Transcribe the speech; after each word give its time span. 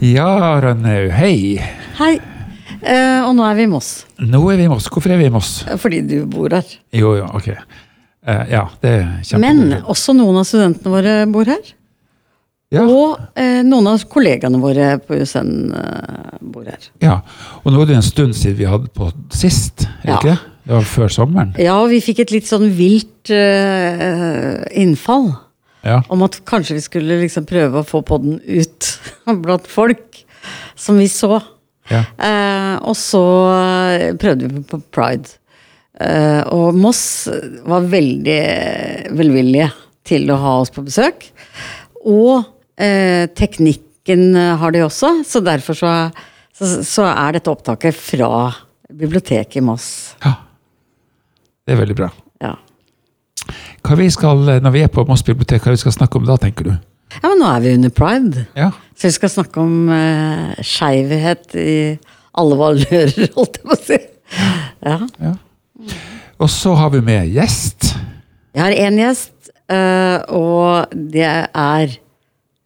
Ja, 0.00 0.56
Rønnaug, 0.62 1.10
hei. 1.12 1.60
Hei. 1.98 2.14
Eh, 2.80 3.20
og 3.26 3.34
nå 3.36 3.44
er 3.44 3.56
vi 3.58 3.66
i 3.66 3.70
Moss. 3.70 3.90
Nå 4.24 4.40
er 4.52 4.56
vi 4.60 4.64
i 4.64 4.70
Moss. 4.72 4.86
Hvorfor 4.92 5.12
er 5.12 5.18
vi 5.20 5.26
i 5.28 5.32
Moss? 5.34 5.50
Fordi 5.82 6.00
du 6.08 6.14
bor 6.30 6.52
her. 6.54 6.64
Jo, 6.96 7.12
jo, 7.18 7.26
ok. 7.36 7.50
Eh, 7.50 8.46
ja, 8.54 8.62
det 8.80 8.94
er 9.02 9.40
Men 9.42 9.60
også 9.82 10.14
noen 10.16 10.38
av 10.40 10.46
studentene 10.48 10.92
våre 10.94 11.14
bor 11.32 11.48
her. 11.52 11.60
Ja, 12.70 12.84
Og 12.86 13.18
eh, 13.34 13.60
noen 13.66 13.88
av 13.90 14.04
kollegaene 14.12 14.60
våre 14.62 14.92
på 15.02 15.18
USN 15.18 15.50
eh, 15.74 16.38
bor 16.40 16.68
her. 16.70 16.84
ja. 17.02 17.18
Og 17.64 17.72
nå 17.74 17.82
er 17.82 17.90
det 17.90 17.96
en 17.98 18.06
stund 18.06 18.36
siden 18.38 18.56
vi 18.60 18.68
hadde 18.70 18.88
på 18.94 19.10
sist, 19.34 19.84
er 20.04 20.14
Ja. 20.14 20.16
ikke 20.20 20.30
det? 20.30 20.38
Det 20.70 20.76
var 20.76 20.86
før 20.86 21.08
sommeren. 21.10 21.52
Ja, 21.58 21.74
og 21.82 21.88
vi 21.90 21.98
fikk 22.04 22.20
et 22.22 22.30
litt 22.30 22.46
sånn 22.46 22.68
vilt 22.76 23.30
eh, 23.34 24.60
innfall. 24.78 25.32
Ja. 25.86 26.02
Om 26.12 26.22
at 26.26 26.38
kanskje 26.48 26.76
vi 26.76 26.84
skulle 26.84 27.20
liksom 27.22 27.46
prøve 27.48 27.80
å 27.80 27.86
få 27.88 28.02
podden 28.06 28.38
ut 28.44 28.88
blant 29.44 29.68
folk 29.70 30.22
som 30.78 30.98
vi 31.00 31.08
så. 31.12 31.38
ja. 31.90 32.02
Eh, 32.20 32.74
og 32.86 32.96
så 32.98 33.22
eh, 33.54 34.08
prøvde 34.20 34.48
vi 34.50 34.62
på 34.68 34.80
Pride. 34.94 35.36
Eh, 36.00 36.42
og 36.52 36.76
Moss 36.80 37.02
var 37.68 37.88
veldig 37.92 38.40
velvillige 39.16 39.70
til 40.08 40.30
å 40.32 40.38
ha 40.40 40.54
oss 40.62 40.72
på 40.74 40.84
besøk. 40.86 41.26
Og 42.08 42.44
eh, 42.80 43.26
teknikken 43.36 44.34
har 44.60 44.72
de 44.74 44.84
også, 44.86 45.20
så 45.28 45.42
derfor 45.44 45.76
så, 45.76 45.92
så, 46.56 46.70
så 46.86 47.08
er 47.10 47.36
dette 47.36 47.52
opptaket 47.52 47.96
fra 47.96 48.48
biblioteket 48.90 49.60
i 49.60 49.64
Moss. 49.64 49.90
ja. 50.24 50.36
Det 51.68 51.76
er 51.76 51.78
veldig 51.84 51.94
bra. 51.94 52.06
Ja. 52.42 52.54
Hva 53.90 53.96
vi 53.98 54.06
skal, 54.14 54.44
når 54.62 54.70
vi 54.70 54.84
er 54.86 54.90
på 54.94 55.02
Moss 55.08 55.24
bibliotek, 55.26 55.64
hva 55.64 55.72
vi 55.74 55.80
skal 55.80 55.90
snakke 55.96 56.20
om 56.20 56.28
da, 56.28 56.36
tenker 56.38 56.68
du? 56.68 56.74
ja, 57.16 57.26
men 57.26 57.40
nå 57.42 57.48
er 57.50 57.62
vi 57.64 57.72
under 57.74 57.92
pride. 57.94 58.44
Ja. 58.54 58.70
Så 58.94 59.08
vi 59.08 59.16
skal 59.16 59.32
snakke 59.32 59.62
om 59.62 59.90
uh, 59.90 60.52
skeivhet 60.62 61.56
i 61.58 61.72
alle 62.38 62.58
valører, 62.60 63.10
holdt 63.36 63.58
jeg 63.58 63.66
på 63.66 63.74
å 63.74 63.80
si. 63.82 63.98
Ja. 64.86 64.98
ja. 65.18 65.32
Og 66.38 66.52
så 66.52 66.76
har 66.78 66.92
vi 66.94 67.02
med 67.02 67.32
gjest. 67.34 67.90
Jeg 68.54 68.62
har 68.62 68.76
én 68.78 68.98
gjest, 69.00 69.50
eh, 69.70 70.22
og 70.34 70.90
det 70.94 71.26
er 71.26 71.98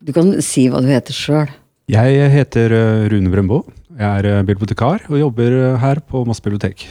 Du 0.04 0.12
kan 0.12 0.30
si 0.44 0.66
hva 0.68 0.82
du 0.84 0.88
heter 0.90 1.16
sjøl. 1.16 1.48
Jeg 1.88 2.28
heter 2.32 2.72
eh, 2.76 3.06
Rune 3.12 3.32
Brembo. 3.32 3.62
Jeg 3.96 4.04
er 4.28 4.44
bibliotekar 4.44 5.06
og 5.08 5.16
jobber 5.16 5.78
her 5.80 6.00
på 6.04 6.24
Moss 6.28 6.44
bibliotek. 6.44 6.84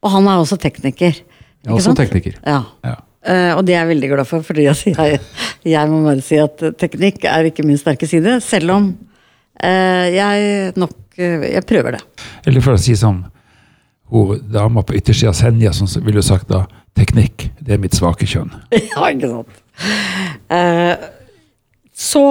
Og 0.00 0.12
han 0.14 0.28
er 0.32 0.40
også 0.40 0.56
tekniker. 0.60 1.20
Jeg 1.20 1.68
er 1.68 1.76
også 1.76 1.92
sant? 1.92 2.00
tekniker. 2.00 2.40
Ja. 2.40 2.62
Ja. 2.86 2.96
Eh, 3.26 3.52
og 3.56 3.64
det 3.66 3.74
er 3.74 3.82
jeg 3.82 3.90
veldig 3.94 4.10
glad 4.12 4.28
for, 4.28 4.46
fordi 4.46 4.66
jeg, 4.68 5.20
jeg 5.66 5.90
må 5.90 6.02
bare 6.04 6.24
si 6.24 6.38
at 6.40 6.62
teknikk 6.78 7.26
er 7.30 7.50
ikke 7.50 7.66
min 7.66 7.80
sterke 7.80 8.08
side. 8.08 8.38
Selv 8.44 8.74
om 8.76 8.90
eh, 9.58 10.14
jeg 10.14 10.76
nok 10.78 11.18
eh, 11.18 11.48
Jeg 11.56 11.66
prøver 11.66 11.98
det. 11.98 12.02
Eller 12.46 12.64
for 12.64 12.76
å 12.76 12.80
si 12.80 12.96
som 12.98 13.24
hun 14.06 14.38
dama 14.52 14.84
på 14.86 14.94
yttersida 14.94 15.32
av 15.32 15.38
Senja, 15.38 15.72
som 15.74 15.88
ville 16.06 16.22
sagt 16.22 16.46
da 16.52 16.62
teknikk, 16.96 17.48
det 17.58 17.74
er 17.74 17.80
mitt 17.82 17.96
svake 17.96 18.28
kjønn. 18.30 18.52
ja, 18.92 19.08
ikke 19.10 19.32
sant. 19.32 19.56
Eh, 20.54 21.08
så 21.96 22.26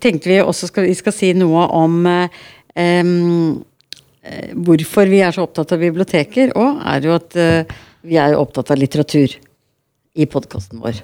tenkte 0.00 0.30
vi 0.30 0.38
også 0.40 0.70
skal, 0.70 0.88
vi 0.88 0.96
skal 0.96 1.14
si 1.14 1.34
noe 1.36 1.66
om 1.76 2.00
eh, 2.08 2.38
eh, 2.80 3.12
hvorfor 4.56 5.12
vi 5.12 5.20
er 5.24 5.36
så 5.36 5.44
opptatt 5.44 5.76
av 5.76 5.84
biblioteker, 5.84 6.56
og 6.56 6.80
er 6.88 7.04
jo 7.04 7.14
at 7.18 7.36
eh, 7.36 7.76
vi 8.08 8.16
er 8.20 8.38
opptatt 8.38 8.72
av 8.72 8.80
litteratur 8.80 9.36
i 10.14 10.26
podkasten 10.30 10.80
vår. 10.82 11.00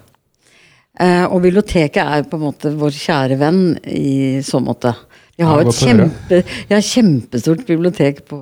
Eh, 1.01 1.25
og 1.27 1.43
biblioteket 1.43 2.01
er 2.05 2.27
på 2.31 2.39
en 2.39 2.47
måte 2.47 2.71
vår 2.79 2.95
kjære 2.95 3.39
venn 3.41 3.63
i 3.91 4.41
så 4.47 4.61
måte. 4.63 4.95
Vi 5.35 5.43
har 5.47 5.65
et 5.65 5.75
kjempe, 5.75 6.41
ja, 6.71 6.79
kjempestort 6.79 7.65
bibliotek 7.67 8.23
på 8.31 8.39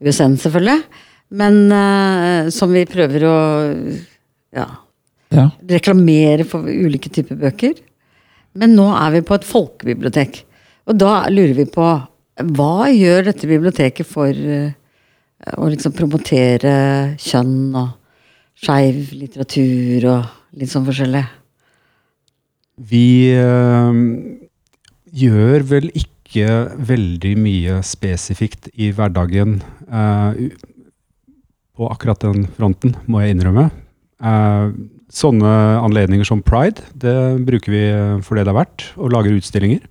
USN, 0.00 0.38
selvfølgelig. 0.40 0.78
Men 1.36 1.60
eh, 1.76 2.48
som 2.54 2.72
vi 2.72 2.86
prøver 2.88 3.26
å 3.28 3.36
ja, 4.56 4.66
Ja. 5.30 5.50
reklamere 5.68 6.46
for 6.48 6.64
ulike 6.66 7.12
typer 7.12 7.36
bøker. 7.38 7.76
Men 8.58 8.74
nå 8.74 8.88
er 8.96 9.12
vi 9.14 9.20
på 9.22 9.36
et 9.36 9.46
folkebibliotek. 9.46 10.40
Og 10.90 10.96
da 10.98 11.28
lurer 11.30 11.54
vi 11.60 11.68
på 11.70 11.86
hva 12.56 12.88
gjør 12.88 13.28
dette 13.28 13.46
biblioteket 13.46 14.08
for 14.08 14.32
eh, 14.32 14.72
å 15.60 15.68
liksom 15.70 15.92
promotere 15.94 16.72
kjønn 17.20 17.76
og 17.76 17.96
skeiv 18.60 19.12
litteratur 19.16 20.06
og 20.10 20.58
litt 20.60 20.72
sånn 20.72 20.86
forskjellig? 20.88 21.24
Vi 22.90 23.32
øh, 23.36 24.00
gjør 25.24 25.66
vel 25.68 25.90
ikke 25.92 26.50
veldig 26.86 27.34
mye 27.40 27.80
spesifikt 27.84 28.70
i 28.78 28.90
hverdagen 28.96 29.58
øh, 29.88 30.50
på 31.76 31.88
akkurat 31.88 32.20
den 32.22 32.46
fronten, 32.56 32.96
må 33.08 33.22
jeg 33.22 33.36
innrømme. 33.36 33.70
Uh, 34.20 34.68
sånne 35.08 35.48
anledninger 35.80 36.28
som 36.28 36.42
pride, 36.44 36.84
det 36.92 37.40
bruker 37.46 37.72
vi 37.72 37.84
for 38.20 38.36
det 38.36 38.44
det 38.44 38.52
er 38.52 38.58
verdt, 38.58 38.84
og 39.00 39.14
lager 39.14 39.38
utstillinger. 39.38 39.86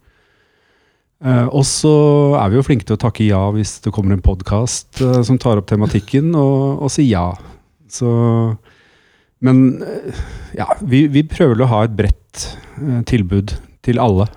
Uh, 1.18 1.50
og 1.50 1.66
så 1.66 1.96
er 2.38 2.52
vi 2.52 2.60
jo 2.60 2.66
flinke 2.68 2.86
til 2.86 2.94
å 2.94 3.02
takke 3.02 3.26
ja 3.26 3.42
hvis 3.56 3.80
det 3.82 3.94
kommer 3.96 4.14
en 4.14 4.22
podkast 4.22 5.02
som 5.02 5.42
tar 5.42 5.58
opp 5.58 5.72
tematikken, 5.72 6.30
og, 6.38 6.86
og 6.86 6.94
si 6.94 7.10
ja. 7.10 7.32
Så 7.90 8.10
Men 9.40 9.84
ja, 10.58 10.68
vi, 10.82 11.06
vi 11.08 11.24
prøver 11.24 11.64
å 11.64 11.70
ha 11.72 11.84
et 11.88 11.96
bredt 11.96 12.46
eh, 12.82 13.02
tilbud 13.08 13.56
til 13.86 14.02
alle. 14.04 14.28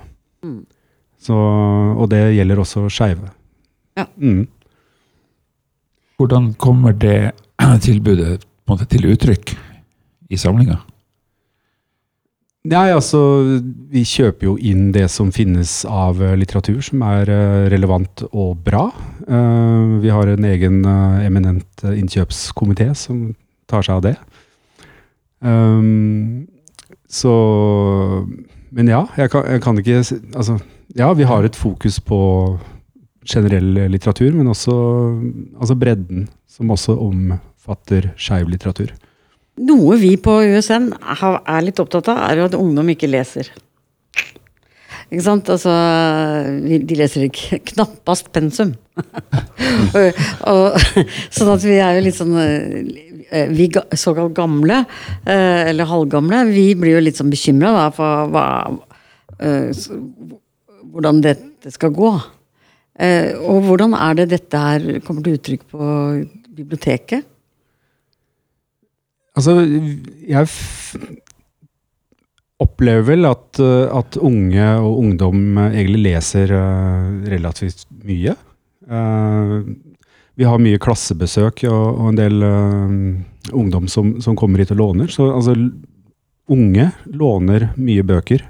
Mm. 0.44 0.62
Så, 1.22 1.34
og 1.34 2.08
det 2.10 2.22
gjelder 2.36 2.62
også 2.62 2.86
skeive. 2.90 3.32
Ja. 3.98 4.06
Mm. 4.16 4.46
Hvordan 6.18 6.52
kommer 6.54 6.94
det 6.94 7.32
tilbudet 7.86 8.40
på 8.42 8.72
en 8.72 8.76
måte, 8.76 8.88
til 8.90 9.10
uttrykk 9.10 9.54
i 10.30 10.38
samlinga? 10.38 10.78
Nei, 12.70 12.92
altså, 12.94 13.18
vi 13.90 14.04
kjøper 14.06 14.46
jo 14.46 14.52
inn 14.70 14.92
det 14.94 15.08
som 15.10 15.32
finnes 15.34 15.80
av 15.82 16.20
eh, 16.22 16.36
litteratur 16.38 16.78
som 16.86 17.02
er 17.02 17.30
eh, 17.34 17.64
relevant 17.72 18.22
og 18.30 18.60
bra. 18.62 18.84
Eh, 19.26 19.96
vi 20.04 20.12
har 20.14 20.30
en 20.30 20.46
egen 20.46 20.76
eminent 21.26 21.82
innkjøpskomité 21.90 22.92
som 22.94 23.32
tar 23.72 23.86
seg 23.86 23.98
av 23.98 24.04
det. 24.06 24.16
Um, 25.42 26.46
så 27.10 27.32
Men 28.72 28.88
ja, 28.88 29.02
jeg 29.18 29.32
kan, 29.32 29.42
jeg 29.50 29.62
kan 29.64 29.78
ikke 29.80 29.96
Altså, 30.38 30.54
ja, 30.94 31.10
vi 31.18 31.26
har 31.26 31.44
et 31.44 31.58
fokus 31.58 31.98
på 32.00 32.20
generell 33.26 33.90
litteratur, 33.90 34.32
men 34.34 34.48
også 34.50 34.72
altså 35.60 35.76
bredden, 35.78 36.24
som 36.50 36.72
også 36.74 36.96
omfatter 36.98 38.08
skeiv 38.18 38.48
litteratur. 38.50 38.90
Noe 39.62 39.98
vi 40.00 40.16
på 40.18 40.38
USN 40.48 40.88
er 40.98 41.62
litt 41.62 41.78
opptatt 41.82 42.10
av, 42.10 42.22
er 42.26 42.40
jo 42.40 42.48
at 42.48 42.56
ungdom 42.58 42.90
ikke 42.94 43.10
leser. 43.10 43.52
Ikke 45.12 45.24
sant? 45.26 45.48
Altså, 45.52 45.72
de 46.64 46.96
leser 46.96 47.26
ikke 47.26 47.58
knappast 47.74 48.30
pensum. 48.32 48.72
og, 49.98 50.22
og, 50.48 50.78
sånn 51.32 51.52
at 51.52 51.66
vi 51.66 51.76
er 51.76 51.98
jo 51.98 52.04
litt 52.06 52.16
sånn 52.16 52.32
Vi 53.32 53.70
såkalt 53.96 54.34
gamle, 54.36 54.84
eh, 55.24 55.68
eller 55.70 55.88
halvgamle, 55.88 56.44
vi 56.52 56.74
blir 56.76 56.98
jo 56.98 57.02
litt 57.04 57.16
sånn 57.16 57.32
bekymra 57.32 57.86
for 57.96 58.28
hva, 58.28 58.44
eh, 59.40 59.72
hvordan 60.92 61.22
dette 61.24 61.72
skal 61.72 61.94
gå. 61.96 62.12
Eh, 63.00 63.32
Og 63.40 63.64
hvordan 63.64 63.94
er 63.96 64.14
det 64.14 64.28
dette 64.34 64.58
her 64.58 65.00
kommer 65.00 65.24
til 65.24 65.38
uttrykk 65.38 65.64
på 65.72 65.80
biblioteket? 66.52 67.24
Altså, 69.32 69.64
jeg 70.28 70.46
opplever 72.60 73.06
vel 73.14 73.24
at, 73.24 73.58
at 73.96 74.18
unge 74.20 74.66
og 74.76 74.98
ungdom 75.00 75.56
egentlig 75.70 76.02
leser 76.12 76.52
relativt 77.32 77.86
mye. 78.04 78.36
Vi 80.36 80.44
har 80.44 80.60
mye 80.60 80.78
klassebesøk 80.78 81.64
og, 81.64 81.86
og 81.96 82.12
en 82.12 82.20
del 82.20 82.44
ungdom 83.50 83.88
som, 83.90 84.14
som 84.22 84.36
kommer 84.38 84.62
hit 84.62 84.72
og 84.74 84.80
låner. 84.80 85.10
Så 85.10 85.26
altså, 85.32 85.56
unge 86.52 86.90
låner 87.10 87.70
mye 87.80 88.04
bøker. 88.06 88.44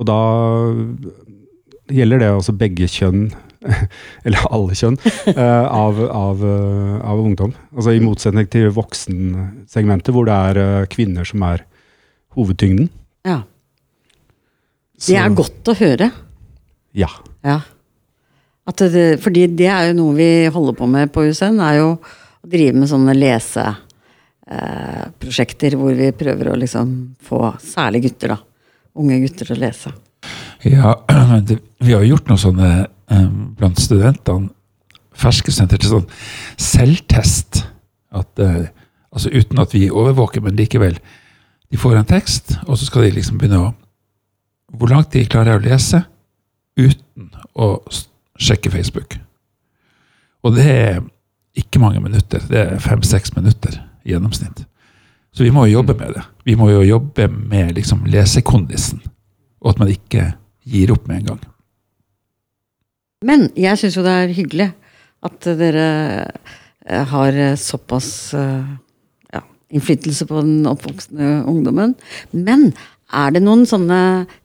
Og 0.00 0.08
da 0.08 0.18
gjelder 1.90 2.22
det 2.22 2.30
altså 2.32 2.54
begge 2.56 2.88
kjønn, 2.90 3.30
eller 4.26 4.46
alle 4.48 4.76
kjønn, 4.78 4.96
uh, 5.34 5.66
av, 5.84 6.00
av, 6.06 6.44
uh, 6.44 6.96
av 7.12 7.20
ungdom. 7.20 7.52
Altså 7.74 7.96
I 7.96 8.04
motsetning 8.04 8.48
til 8.52 8.70
voksensegmentet, 8.76 10.14
hvor 10.14 10.28
det 10.28 10.38
er 10.38 10.62
uh, 10.62 10.88
kvinner 10.90 11.28
som 11.28 11.44
er 11.48 11.66
hovedtyngden. 12.38 12.88
Ja. 13.26 13.42
Det 15.00 15.18
er 15.18 15.36
godt 15.36 15.68
å 15.68 15.76
høre. 15.76 16.10
Ja. 16.96 17.10
Ja. 17.46 17.60
At 18.68 18.82
det, 18.92 19.20
fordi 19.24 19.46
det 19.56 19.68
er 19.72 19.90
jo 19.90 19.96
noe 19.98 20.16
vi 20.18 20.32
holder 20.52 20.76
på 20.76 20.88
med 20.88 21.12
på 21.12 21.24
USN, 21.28 21.58
er 21.64 21.80
jo 21.80 21.92
å 21.96 22.50
drive 22.50 22.76
med 22.76 22.90
sånne 22.90 23.16
leseprosjekter 23.16 23.86
eh, 24.50 25.02
prosjekter 25.20 25.76
hvor 25.78 25.96
vi 25.96 26.10
prøver 26.16 26.52
å 26.52 26.58
liksom 26.58 26.94
få 27.24 27.54
særlig 27.64 28.04
gutter, 28.08 28.34
da. 28.34 28.40
Unge 29.00 29.20
gutter 29.22 29.48
til 29.48 29.58
å 29.58 29.64
lese. 29.64 29.92
Ja, 30.66 30.94
det, 31.48 31.60
vi 31.80 31.94
har 31.96 32.06
gjort 32.06 32.30
noen 32.30 32.42
sånne 32.42 32.70
eh, 32.84 33.28
blant 33.58 33.80
studentene 33.80 34.50
ferske 35.20 35.52
studenter 35.52 35.80
til 35.82 35.94
sånn 35.94 36.08
selvtest. 36.60 37.64
At, 38.16 38.30
eh, 38.42 38.70
altså 39.12 39.32
uten 39.32 39.60
at 39.62 39.74
vi 39.76 39.90
overvåker, 39.90 40.42
men 40.44 40.58
likevel. 40.58 40.98
De 41.70 41.78
får 41.78 42.00
en 42.00 42.08
tekst, 42.08 42.56
og 42.66 42.78
så 42.78 42.88
skal 42.88 43.06
de 43.06 43.14
liksom 43.20 43.38
begynne 43.38 43.68
å 43.68 43.76
Hvor 44.70 44.86
langt 44.86 45.10
de 45.10 45.24
klarer 45.26 45.58
å 45.58 45.62
lese 45.64 45.98
uten 46.78 47.32
å 47.58 47.82
sjekke 48.38 48.70
Facebook. 48.70 49.16
Og 50.46 50.54
det 50.54 50.66
er 50.70 51.00
ikke 51.58 51.80
mange 51.82 51.98
minutter. 51.98 52.38
Det 52.46 52.60
er 52.60 52.78
fem-seks 52.78 53.34
minutter 53.34 53.80
gjennomsnitt. 54.06 54.64
Så 55.30 55.46
vi 55.46 55.52
må 55.54 55.66
jo 55.68 55.78
jobbe 55.78 55.94
med 55.98 56.16
det. 56.16 56.24
Vi 56.48 56.56
må 56.58 56.70
jo 56.72 56.82
jobbe 56.82 57.28
med 57.30 57.76
liksom 57.76 58.02
lesekondisen, 58.10 59.02
og 59.62 59.74
at 59.74 59.82
man 59.82 59.92
ikke 59.92 60.32
gir 60.66 60.92
opp 60.94 61.06
med 61.08 61.20
en 61.20 61.32
gang. 61.32 61.40
Men 63.26 63.48
jeg 63.58 63.78
syns 63.78 63.98
jo 63.98 64.04
det 64.04 64.16
er 64.16 64.34
hyggelig 64.34 64.70
at 65.28 65.50
dere 65.60 65.88
eh, 66.24 67.02
har 67.10 67.40
såpass 67.60 68.08
eh, 68.34 68.70
ja, 69.36 69.42
innflytelse 69.76 70.26
på 70.26 70.40
den 70.40 70.64
oppvoksende 70.70 71.42
ungdommen. 71.50 71.94
Men 72.32 72.70
er 73.12 73.34
det 73.34 73.44
noen 73.44 73.66
sånne 73.68 74.00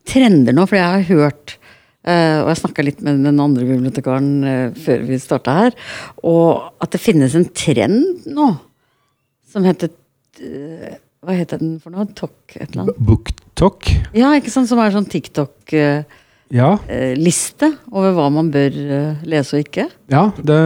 trender 0.08 0.54
nå? 0.54 0.66
For 0.68 0.78
jeg 0.78 0.92
har 0.98 1.08
hørt 1.14 1.58
Uh, 2.06 2.44
og 2.44 2.52
jeg 2.52 2.58
snakka 2.60 2.82
litt 2.86 3.00
med 3.02 3.24
den 3.26 3.40
andre 3.42 3.64
bibliotekaren 3.66 4.28
uh, 4.46 4.76
før 4.78 5.00
vi 5.08 5.16
starta 5.18 5.56
her, 5.56 5.72
og 6.22 6.68
at 6.78 6.92
det 6.94 7.00
finnes 7.02 7.34
en 7.34 7.48
trend 7.50 8.28
nå 8.30 8.44
som 9.56 9.64
heter 9.64 9.92
eh, 10.44 10.96
Hva 11.24 11.36
heter 11.36 11.62
den 11.62 11.78
for 11.82 11.94
noe? 11.94 12.06
Tok 12.16 12.56
et 12.58 12.68
eller 12.68 12.84
annet? 12.84 12.98
BookTok? 13.08 13.88
Ja, 14.16 14.34
ikke 14.36 14.52
sant? 14.52 14.68
Som 14.70 14.82
er 14.82 14.92
sånn 14.94 15.08
TikTok-liste 15.10 16.10
Ja, 16.52 17.78
over 17.90 18.12
hva 18.18 18.26
man 18.34 18.52
bør 18.54 18.76
eh, 18.76 19.24
lese 19.28 19.56
og 19.56 19.64
ikke. 19.64 19.88
ja, 20.12 20.28
det 20.36 20.58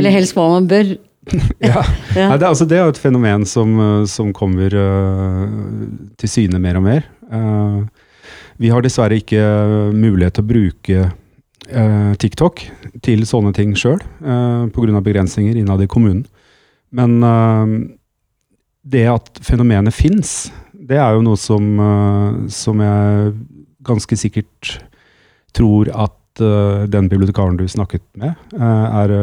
Eller 0.00 0.16
helst 0.16 0.36
hva 0.38 0.48
man 0.56 0.70
bør. 0.70 0.96
ja. 1.60 1.82
Ja. 2.16 2.30
Nei, 2.30 2.38
det, 2.40 2.48
altså, 2.48 2.64
det 2.64 2.78
er 2.78 2.86
jo 2.86 2.94
et 2.94 3.02
fenomen 3.02 3.44
som, 3.48 3.76
eh, 3.82 4.06
som 4.08 4.32
kommer 4.32 4.72
uh, 4.72 5.44
til 6.16 6.30
syne 6.32 6.58
mer 6.62 6.78
og 6.80 6.86
mer. 6.86 7.04
Uh, 7.28 7.84
vi 8.56 8.70
har 8.72 8.80
dessverre 8.80 9.18
ikke 9.20 9.42
mulighet 9.92 10.38
til 10.38 10.46
å 10.46 10.48
bruke 10.48 11.02
uh, 11.10 12.12
TikTok 12.16 12.62
til 13.04 13.26
sånne 13.28 13.52
ting 13.52 13.76
sjøl, 13.76 14.00
uh, 14.24 14.64
pga. 14.72 15.02
begrensninger 15.04 15.60
innad 15.60 15.84
i 15.84 15.90
kommunen. 15.92 16.24
Men 16.94 17.22
eh, 17.22 17.66
det 18.86 19.06
at 19.10 19.40
fenomenet 19.42 19.94
fins, 19.94 20.46
det 20.86 20.98
er 21.00 21.16
jo 21.16 21.24
noe 21.26 21.38
som, 21.40 21.64
eh, 21.82 22.38
som 22.52 22.82
jeg 22.82 23.32
ganske 23.86 24.18
sikkert 24.18 24.76
tror 25.56 25.90
at 25.90 26.42
eh, 26.42 26.86
den 26.90 27.10
bibliotekaren 27.10 27.58
du 27.58 27.66
snakket 27.70 28.04
med, 28.20 28.36
eh, 28.54 28.98
er 29.02 29.14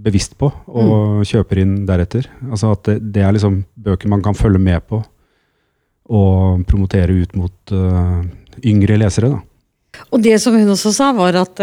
bevisst 0.00 0.36
på 0.38 0.50
og 0.50 1.26
kjøper 1.26 1.62
inn 1.64 1.76
deretter. 1.88 2.28
Altså 2.50 2.74
at 2.76 2.86
det, 2.86 2.98
det 3.16 3.26
er 3.26 3.34
liksom 3.36 3.62
bøker 3.74 4.12
man 4.12 4.22
kan 4.22 4.38
følge 4.38 4.62
med 4.62 4.86
på 4.86 5.02
og 6.10 6.64
promotere 6.66 7.14
ut 7.22 7.36
mot 7.38 7.72
yngre 8.66 8.96
lesere. 8.98 9.28
da. 9.30 9.38
Og 10.10 10.22
det 10.24 10.40
som 10.42 10.56
hun 10.58 10.72
også 10.72 10.90
sa, 10.94 11.12
var 11.14 11.36
at 11.38 11.60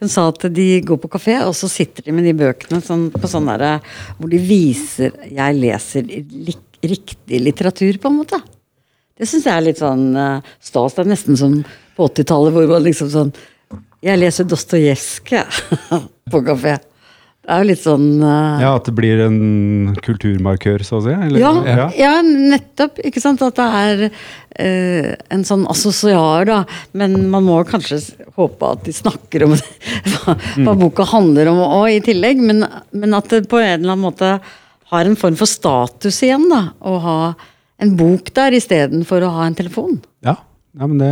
hun 0.00 0.08
sa 0.08 0.24
at 0.30 0.46
de 0.56 0.68
går 0.88 0.96
på 1.02 1.10
kafé, 1.12 1.34
og 1.44 1.52
så 1.58 1.68
sitter 1.68 2.06
de 2.06 2.14
med 2.16 2.24
de 2.24 2.32
bøkene 2.38 2.80
sånn, 2.80 3.10
på 3.12 3.28
sånn 3.28 3.50
derre 3.50 3.74
hvor 4.16 4.32
de 4.32 4.40
viser 4.40 5.12
'jeg 5.28 5.58
leser 5.60 6.08
lik, 6.08 6.69
riktig 6.82 7.40
litteratur', 7.44 7.98
på 8.00 8.08
en 8.08 8.18
måte. 8.22 8.40
Det 9.20 9.28
syns 9.28 9.44
jeg 9.44 9.52
er 9.52 9.66
litt 9.66 9.80
sånn 9.80 10.14
uh, 10.16 10.52
stas. 10.64 10.96
Det 10.96 11.04
er 11.04 11.10
nesten 11.12 11.36
som 11.36 11.58
på 11.96 12.06
80-tallet, 12.08 12.54
hvor 12.56 12.70
man 12.70 12.86
liksom 12.86 13.10
sånn 13.12 13.32
'Jeg 14.00 14.16
leser 14.16 14.46
Dostojevskij 14.48 15.44
på 16.32 16.40
kafé'. 16.46 16.78
Det 17.40 17.48
er 17.56 17.62
jo 17.64 17.68
litt 17.70 17.80
sånn 17.82 18.08
uh, 18.22 18.60
Ja, 18.62 18.74
At 18.76 18.86
det 18.88 18.94
blir 18.96 19.20
en 19.24 19.96
kulturmarkør, 20.04 20.84
så 20.84 21.00
å 21.00 21.04
si? 21.04 21.12
Eller? 21.12 21.40
Ja, 21.40 21.88
ja. 21.96 22.12
nettopp. 22.22 23.00
Ikke 23.04 23.20
sant? 23.20 23.42
At 23.44 23.56
det 23.56 23.66
er 23.80 24.02
uh, 24.08 25.10
en 25.32 25.44
sånn 25.48 25.66
assosiar, 25.72 26.46
da. 26.48 26.62
Men 26.96 27.16
man 27.32 27.48
må 27.48 27.58
kanskje 27.68 28.00
håpe 28.36 28.72
at 28.76 28.84
de 28.86 28.94
snakker 28.94 29.48
om 29.48 29.56
hva, 30.14 30.36
hva 30.36 30.76
boka 30.80 31.08
handler 31.12 31.52
om 31.52 31.60
òg, 31.64 31.88
i 31.96 32.02
tillegg. 32.08 32.40
Men, 32.40 32.64
men 32.92 33.16
at 33.16 33.32
det 33.32 33.46
på 33.50 33.60
en 33.60 33.80
eller 33.80 33.96
annen 33.96 34.04
måte 34.04 34.34
har 34.90 35.06
en 35.08 35.16
form 35.18 35.36
for 35.38 35.46
status 35.50 36.20
igjen, 36.26 36.48
da. 36.50 36.72
Å 36.82 36.98
ha 37.04 37.16
en 37.80 37.96
bok 37.96 38.32
der 38.36 38.56
istedenfor 38.58 39.24
å 39.24 39.32
ha 39.38 39.46
en 39.48 39.56
telefon. 39.58 40.00
Ja, 40.26 40.36
ja 40.76 40.86
men 40.90 40.98
det, 41.00 41.10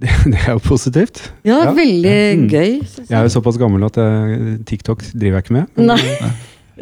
det 0.00 0.10
Det 0.32 0.38
er 0.46 0.54
jo 0.56 0.62
positivt. 0.64 1.20
Ja, 1.44 1.64
Ja. 1.64 1.72
veldig 1.76 2.18
Mm. 2.38 2.48
gøy. 2.48 2.70
Jeg. 2.80 3.08
Jeg 3.08 3.18
er 3.18 3.22
jo 3.28 3.34
såpass 3.40 3.58
gammel 3.60 3.84
at 3.84 3.96
jeg, 4.00 4.64
TikTok 4.66 5.02
driver 5.12 5.38
jeg 5.40 5.44
ikke 5.44 5.58
med. 5.58 5.66
Men, 5.76 5.86
Nei. 5.86 6.32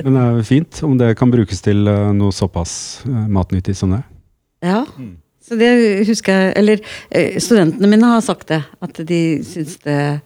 men 0.04 0.14
det 0.14 0.22
er 0.22 0.36
jo 0.36 0.44
fint 0.46 0.82
om 0.86 0.98
det 0.98 1.16
kan 1.18 1.30
brukes 1.30 1.60
til 1.62 1.88
eh, 1.88 2.12
noe 2.12 2.30
såpass 2.32 3.02
eh, 3.06 3.26
matnyttig 3.28 3.74
som 3.76 3.90
det. 3.96 4.02
Ja. 4.62 4.84
Så 5.48 5.56
det 5.56 6.04
husker 6.06 6.32
jeg 6.32 6.56
Eller 6.58 6.80
eh, 7.10 7.38
studentene 7.40 7.88
mine 7.88 8.04
har 8.04 8.20
sagt 8.20 8.48
det. 8.48 8.62
At 8.82 8.94
de 9.06 9.20
syns 9.46 9.78
det 9.84 10.20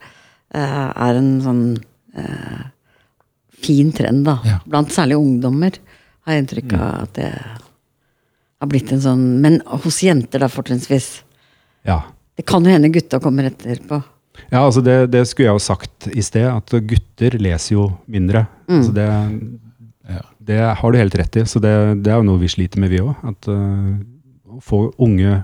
uh, 0.55 0.89
er 0.93 1.17
en 1.17 1.41
sånn 1.45 1.63
eh, 2.17 2.63
fin 3.63 3.93
trend, 3.95 4.25
da. 4.29 4.39
Ja. 4.47 4.61
Blant 4.69 4.93
særlig 4.95 5.19
ungdommer 5.21 5.79
har 6.27 6.37
jeg 6.37 6.45
inntrykk 6.45 6.75
av 6.79 6.89
at 7.03 7.15
det 7.19 7.31
har 8.63 8.71
blitt 8.71 8.93
en 8.95 9.03
sånn 9.03 9.23
Men 9.43 9.59
hos 9.67 10.03
jenter, 10.05 10.43
da, 10.43 10.51
fortrinnsvis. 10.53 11.11
Ja. 11.89 12.03
Det 12.39 12.47
kan 12.49 12.65
jo 12.65 12.73
hende 12.73 12.93
gutta 12.95 13.21
kommer 13.23 13.51
etterpå. 13.51 13.99
Ja, 14.49 14.63
altså 14.63 14.81
det, 14.85 15.13
det 15.13 15.27
skulle 15.29 15.51
jeg 15.51 15.59
jo 15.59 15.65
sagt 15.65 16.07
i 16.13 16.23
sted, 16.25 16.47
at 16.49 16.73
gutter 16.89 17.37
leser 17.43 17.75
jo 17.75 17.89
mindre. 18.11 18.47
Mm. 18.69 18.79
Altså 18.79 18.95
det, 18.97 19.09
det 20.47 20.61
har 20.79 20.93
du 20.93 20.99
helt 20.99 21.17
rett 21.19 21.37
i. 21.37 21.47
Så 21.47 21.61
det, 21.63 21.73
det 22.03 22.13
er 22.13 22.21
jo 22.21 22.29
noe 22.29 22.41
vi 22.41 22.51
sliter 22.51 22.83
med, 22.83 22.93
vi 22.93 23.03
òg. 23.03 23.13
At 23.29 23.49
uh, 23.51 23.95
å 24.53 24.61
få 24.65 24.85
unge 25.03 25.43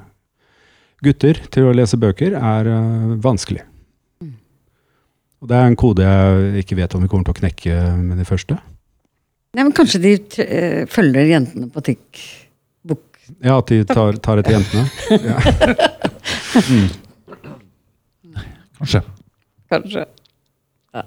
gutter 1.04 1.40
til 1.52 1.68
å 1.68 1.74
lese 1.76 2.00
bøker 2.00 2.36
er 2.38 2.70
uh, 2.70 3.16
vanskelig. 3.22 3.62
Og 5.38 5.48
det 5.50 5.56
er 5.58 5.68
en 5.70 5.76
kode 5.78 6.02
jeg 6.02 6.64
ikke 6.64 6.76
vet 6.80 6.94
om 6.98 7.02
vi 7.04 7.08
kommer 7.10 7.24
til 7.28 7.34
å 7.36 7.40
knekke 7.40 7.74
med 8.02 8.18
de 8.18 8.26
første. 8.26 8.56
Nei, 9.54 9.62
men 9.64 9.72
Kanskje 9.76 10.00
de 10.02 10.12
eh, 10.44 10.82
følger 10.90 11.30
jentene 11.30 11.68
på 11.72 11.80
TikBok. 11.86 13.04
Ja, 13.44 13.58
at 13.60 13.70
de 13.70 13.82
tar, 13.88 14.18
tar 14.24 14.40
etter 14.42 14.56
jentene. 14.58 14.84
Ja. 15.22 15.38
Kanskje. 18.78 19.00
Kanskje. 19.72 20.04
Ja. 20.94 21.02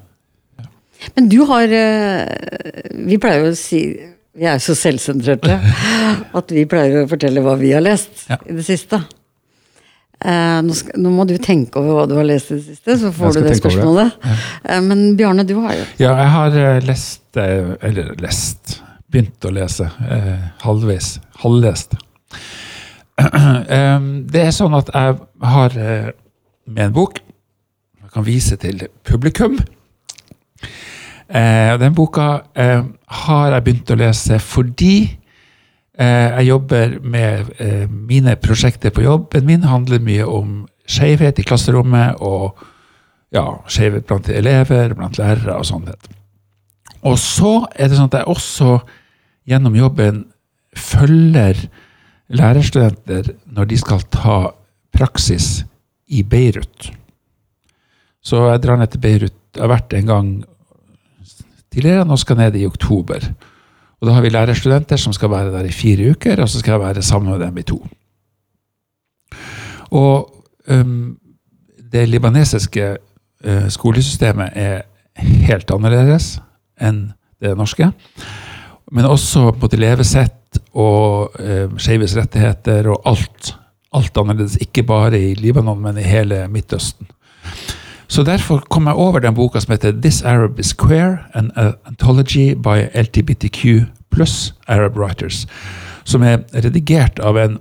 Men 1.15 1.29
du 1.31 1.39
har 1.49 1.71
eh, 1.73 2.27
Vi 3.07 3.17
pleier 3.21 3.45
jo 3.47 3.53
å 3.53 3.57
si 3.57 3.79
Vi 4.37 4.45
er 4.45 4.59
jo 4.59 4.63
så 4.67 4.75
selvsentrerte 4.77 5.55
at 6.39 6.51
vi 6.53 6.65
pleier 6.69 7.03
å 7.03 7.09
fortelle 7.09 7.43
hva 7.45 7.55
vi 7.59 7.71
har 7.75 7.83
lest 7.83 8.27
Ja. 8.29 8.37
i 8.45 8.53
det 8.59 8.65
siste. 8.67 8.99
Eh, 10.21 10.59
nå, 10.65 10.75
skal, 10.77 10.99
nå 11.01 11.11
må 11.15 11.25
du 11.29 11.33
tenke 11.41 11.81
over 11.81 11.95
hva 11.97 12.05
du 12.09 12.13
har 12.19 12.27
lest 12.27 12.51
i 12.51 12.59
det 12.59 12.65
siste, 12.67 12.97
så 13.01 13.11
får 13.15 13.39
du 13.39 13.41
det 13.47 13.55
spørsmålet. 13.57 14.13
Det. 14.13 14.29
spørsmålet. 14.29 14.69
Eh, 14.69 14.83
men 14.85 15.03
Bjarne, 15.17 15.47
du 15.47 15.55
har 15.63 15.73
jo 15.79 15.87
Ja, 16.03 16.13
jeg 16.19 16.29
har 16.35 16.57
eh, 16.61 16.79
lest 16.85 17.41
Eller 17.41 18.13
lest 18.21 18.77
Begynt 19.11 19.43
å 19.43 19.49
lese. 19.51 19.89
Halvveis. 20.63 21.17
Halvlest. 21.41 21.97
Det 24.31 24.39
er 24.39 24.53
sånn 24.55 24.77
at 24.77 24.87
jeg 24.95 25.17
har 25.51 25.75
med 25.75 26.85
en 26.85 26.93
bok 26.95 27.19
jeg 27.19 28.13
kan 28.13 28.25
vise 28.27 28.55
til 28.59 28.85
publikum. 29.07 29.57
Eh, 31.31 31.79
den 31.79 31.93
boka 31.95 32.41
eh, 32.59 32.81
har 33.07 33.53
jeg 33.53 33.63
begynt 33.63 33.91
å 33.93 33.99
lese 34.01 34.39
fordi 34.43 34.95
jeg 35.99 36.47
jobber 36.47 36.93
med 37.03 37.49
eh, 37.59 37.87
mine 37.89 38.35
prosjekter 38.39 38.93
på 38.95 39.03
jobben 39.03 39.45
min. 39.45 39.63
handler 39.67 39.99
mye 39.99 40.25
om 40.25 40.61
skjevhet 40.87 41.39
i 41.39 41.45
klasserommet 41.45 42.21
og 42.23 42.57
ja, 43.31 43.45
skjevhet 43.67 44.07
blant 44.07 44.29
elever, 44.29 44.95
blant 44.95 45.19
lærere 45.19 45.57
og 45.59 45.67
sånn. 45.67 45.87
Og 47.07 47.17
så 47.19 47.53
er 47.75 47.89
det 47.89 47.97
sånn 47.99 48.11
at 48.11 48.21
jeg 48.21 48.31
også 48.31 48.79
gjennom 49.49 49.75
jobben 49.75 50.25
følger 50.77 51.59
lærerstudenter 52.31 53.33
når 53.51 53.71
de 53.71 53.79
skal 53.79 54.03
ta 54.13 54.37
praksis 54.95 55.63
i 56.11 56.23
Beirut. 56.23 56.91
Så 58.21 58.45
jeg 58.51 58.61
drar 58.63 58.79
ned 58.79 58.91
til 58.93 59.01
Beirut. 59.03 59.37
Jeg 59.55 59.63
har 59.63 59.71
vært 59.73 59.95
en 59.97 60.07
gang 60.07 60.27
tidligere, 61.71 62.05
nå 62.07 62.17
skal 62.19 62.37
jeg 62.37 62.51
ned 62.51 62.59
i 62.61 62.67
oktober. 62.67 63.25
Og 64.01 64.09
da 64.09 64.15
har 64.15 64.23
vi 64.25 64.33
lærerstudenter 64.33 64.97
som 64.97 65.13
skal 65.13 65.29
være 65.29 65.53
der 65.53 65.67
i 65.69 65.75
fire 65.75 66.11
uker, 66.15 66.41
og 66.41 66.49
så 66.49 66.59
skal 66.59 66.71
jeg 66.71 66.81
være 66.81 67.03
sammen 67.05 67.31
med 67.31 67.45
dem 67.45 67.57
i 67.61 67.65
to. 67.69 67.77
Og 69.91 70.45
um, 70.71 71.17
det 71.93 72.07
libanesiske 72.09 72.95
uh, 73.45 73.67
skolesystemet 73.69 74.57
er 74.57 74.81
helt 75.21 75.71
annerledes 75.71 76.39
enn 76.81 77.11
det 77.41 77.53
norske. 77.57 77.91
Men 78.91 79.05
også 79.05 79.51
både 79.59 79.79
levesett 79.79 80.61
og 80.73 81.37
uh, 81.37 81.77
skeives 81.77 82.17
rettigheter 82.17 82.89
og 82.89 83.05
alt. 83.13 83.53
Alt 83.93 84.17
annerledes. 84.17 84.57
Ikke 84.63 84.83
bare 84.87 85.19
i 85.19 85.35
Libanon, 85.35 85.81
men 85.81 85.99
i 85.99 86.07
hele 86.07 86.47
Midtøsten. 86.49 87.05
Så 88.11 88.23
derfor 88.27 88.59
kom 88.69 88.89
jeg 88.89 88.99
over 88.99 89.19
den 89.23 89.35
boka 89.35 89.59
som 89.63 89.71
heter 89.71 89.95
This 89.95 90.19
Arab 90.27 90.59
is 90.59 90.73
Queer, 90.73 91.21
an 91.33 91.51
anthology 91.87 92.51
by 92.53 92.89
LTBTQ 92.91 93.85
pluss 94.11 94.53
Arab 94.67 94.97
Writers. 94.99 95.45
Som 96.03 96.25
er 96.27 96.43
redigert 96.51 97.21
av 97.23 97.39
en 97.39 97.55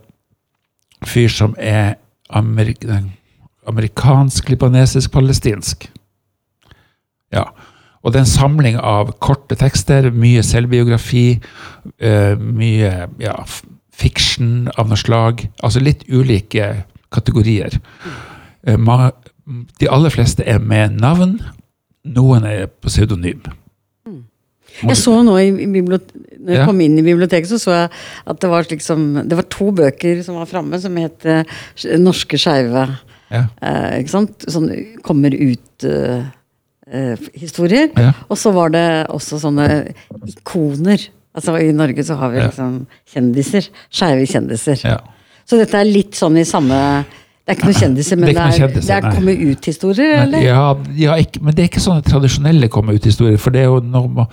fyr 1.07 1.30
som 1.30 1.54
er 1.59 1.95
amerik 2.35 2.83
amerikansk, 3.71 4.50
libanesisk, 4.50 5.12
palestinsk. 5.12 5.87
Ja. 7.30 7.45
Og 8.02 8.11
det 8.11 8.19
er 8.19 8.25
en 8.25 8.33
samling 8.33 8.78
av 8.80 9.12
korte 9.23 9.54
tekster, 9.61 10.11
mye 10.11 10.42
selvbiografi, 10.42 11.38
uh, 12.02 12.35
mye 12.40 13.07
ja, 13.23 13.37
fiction 13.92 14.71
av 14.75 14.88
noe 14.90 14.99
slag. 14.99 15.45
Altså 15.62 15.85
litt 15.85 16.07
ulike 16.09 16.73
kategorier. 17.14 17.76
Uh, 18.66 18.80
de 19.80 19.88
aller 19.90 20.11
fleste 20.14 20.45
er 20.47 20.59
med 20.62 20.99
navn, 21.00 21.38
noen 22.04 22.45
er 22.49 22.66
på 22.69 22.88
pseudonym. 22.88 23.42
Jeg 24.80 24.97
så 24.97 25.16
nå 25.26 25.35
i, 25.42 25.50
Når 25.50 26.00
jeg 26.47 26.57
Ja. 26.57 26.64
kom 26.64 26.80
inn 26.80 26.99
i 26.99 27.02
biblioteket, 27.02 27.49
så 27.50 27.59
så 27.59 27.71
jeg 27.75 27.90
at 28.26 28.40
det 28.40 28.49
var 28.49 28.62
liksom 28.64 29.28
Det 29.28 29.37
var 29.37 29.42
to 29.50 29.71
bøker 29.73 30.23
som 30.25 30.37
var 30.37 30.47
framme, 30.47 30.80
som 30.80 30.97
het 30.97 31.26
eh, 31.26 31.45
Norske 31.99 32.38
skeive. 32.38 32.87
Ja. 33.30 33.45
Eh, 33.61 33.99
ikke 34.00 34.09
sant? 34.14 34.38
Sånn 34.49 34.71
kommer 35.02 35.30
ut-historier. 36.87 37.90
Ja. 37.97 38.12
Og 38.30 38.38
så 38.38 38.52
var 38.54 38.71
det 38.75 39.07
også 39.12 39.38
sånne 39.42 39.66
ikoner. 40.26 41.09
Altså 41.37 41.54
I 41.61 41.73
Norge 41.76 42.02
så 42.07 42.16
har 42.19 42.30
vi 42.33 42.40
liksom 42.40 42.87
kjendiser. 43.12 43.69
Skeive 43.92 44.26
kjendiser. 44.26 44.80
Ja. 44.85 44.99
Så 45.47 45.59
dette 45.59 45.75
er 45.78 45.85
litt 45.88 46.14
sånn 46.19 46.38
i 46.38 46.45
samme 46.47 47.04
det 47.50 47.57
er 47.57 47.59
ikke 47.59 47.66
noen 47.66 47.80
kjendiser, 47.83 48.19
men 48.21 48.28
det 48.28 48.37
er, 48.38 48.52
kjendiser, 48.54 49.00
det 49.02 49.09
er, 49.11 49.25
det 49.26 49.50
ut-historier, 49.50 50.12
eller? 50.23 50.42
Ja, 50.45 50.66
ja 50.95 51.14
ikke, 51.19 51.40
men 51.42 51.57
det 51.57 51.64
er 51.64 51.66
ikke 51.66 51.80
sånne 51.83 52.04
tradisjonelle 52.07 52.69
komme 52.71 52.95
ut-historier. 52.95 53.40
For 53.42 53.50
det 53.50 53.64
er 53.64 53.73
jo 53.73 53.80
når 53.90 54.28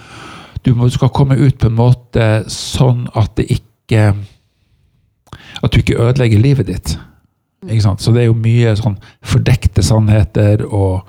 du 0.67 0.93
skal 0.93 1.09
komme 1.15 1.33
ut 1.39 1.57
på 1.57 1.71
en 1.71 1.79
måte 1.79 2.27
sånn 2.53 3.07
at 3.17 3.33
det 3.39 3.47
ikke 3.55 4.11
At 5.63 5.73
du 5.73 5.79
ikke 5.79 5.97
ødelegger 5.97 6.43
livet 6.43 6.67
ditt. 6.69 6.93
Mm. 7.63 7.71
Ikke 7.71 7.85
sant? 7.87 8.05
Så 8.05 8.13
det 8.13 8.21
er 8.21 8.27
jo 8.27 8.37
mye 8.37 8.75
sånn 8.77 8.99
fordekte 9.25 9.81
sannheter 9.81 10.61
og 10.67 11.07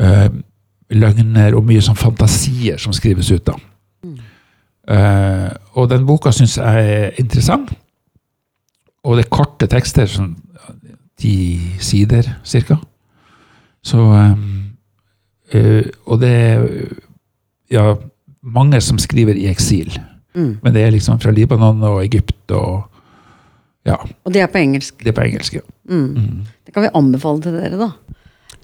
øh, 0.00 0.30
løgner 0.96 1.58
og 1.58 1.68
mye 1.68 1.82
sånn 1.84 2.00
fantasier 2.00 2.80
som 2.80 2.96
skrives 2.96 3.28
ut, 3.34 3.44
da. 3.44 3.58
Mm. 4.08 4.16
Uh, 4.88 5.50
og 5.76 5.92
den 5.92 6.08
boka 6.08 6.32
syns 6.32 6.56
jeg 6.56 6.96
er 6.96 7.20
interessant. 7.20 7.74
Og 9.04 9.18
det 9.18 9.26
er 9.26 9.34
korte 9.36 9.68
tekster 9.68 10.08
som 10.08 10.32
90 11.22 11.82
sider 11.82 12.28
cirka 12.44 12.76
Så 13.82 13.98
øh, 15.54 15.84
Og 16.04 16.20
det 16.20 16.30
er 16.30 16.68
ja, 17.70 17.94
mange 18.42 18.80
som 18.80 18.98
skriver 18.98 19.34
i 19.34 19.46
eksil. 19.46 20.00
Mm. 20.34 20.58
Men 20.62 20.74
det 20.74 20.82
er 20.82 20.90
liksom 20.90 21.20
fra 21.20 21.30
Libanon 21.30 21.82
og 21.82 22.04
Egypt 22.04 22.50
og 22.50 22.88
ja. 23.86 23.96
Og 24.24 24.34
det 24.34 24.42
er 24.42 24.46
på 24.46 24.58
engelsk? 24.58 24.98
Det 24.98 25.08
er 25.08 25.16
på 25.16 25.24
engelsk, 25.24 25.54
ja. 25.54 25.60
Mm. 25.88 25.96
Mm. 25.96 26.44
Det 26.66 26.74
kan 26.74 26.82
vi 26.82 26.92
anbefale 26.94 27.42
til 27.42 27.56
dere, 27.56 27.78
da. 27.80 27.88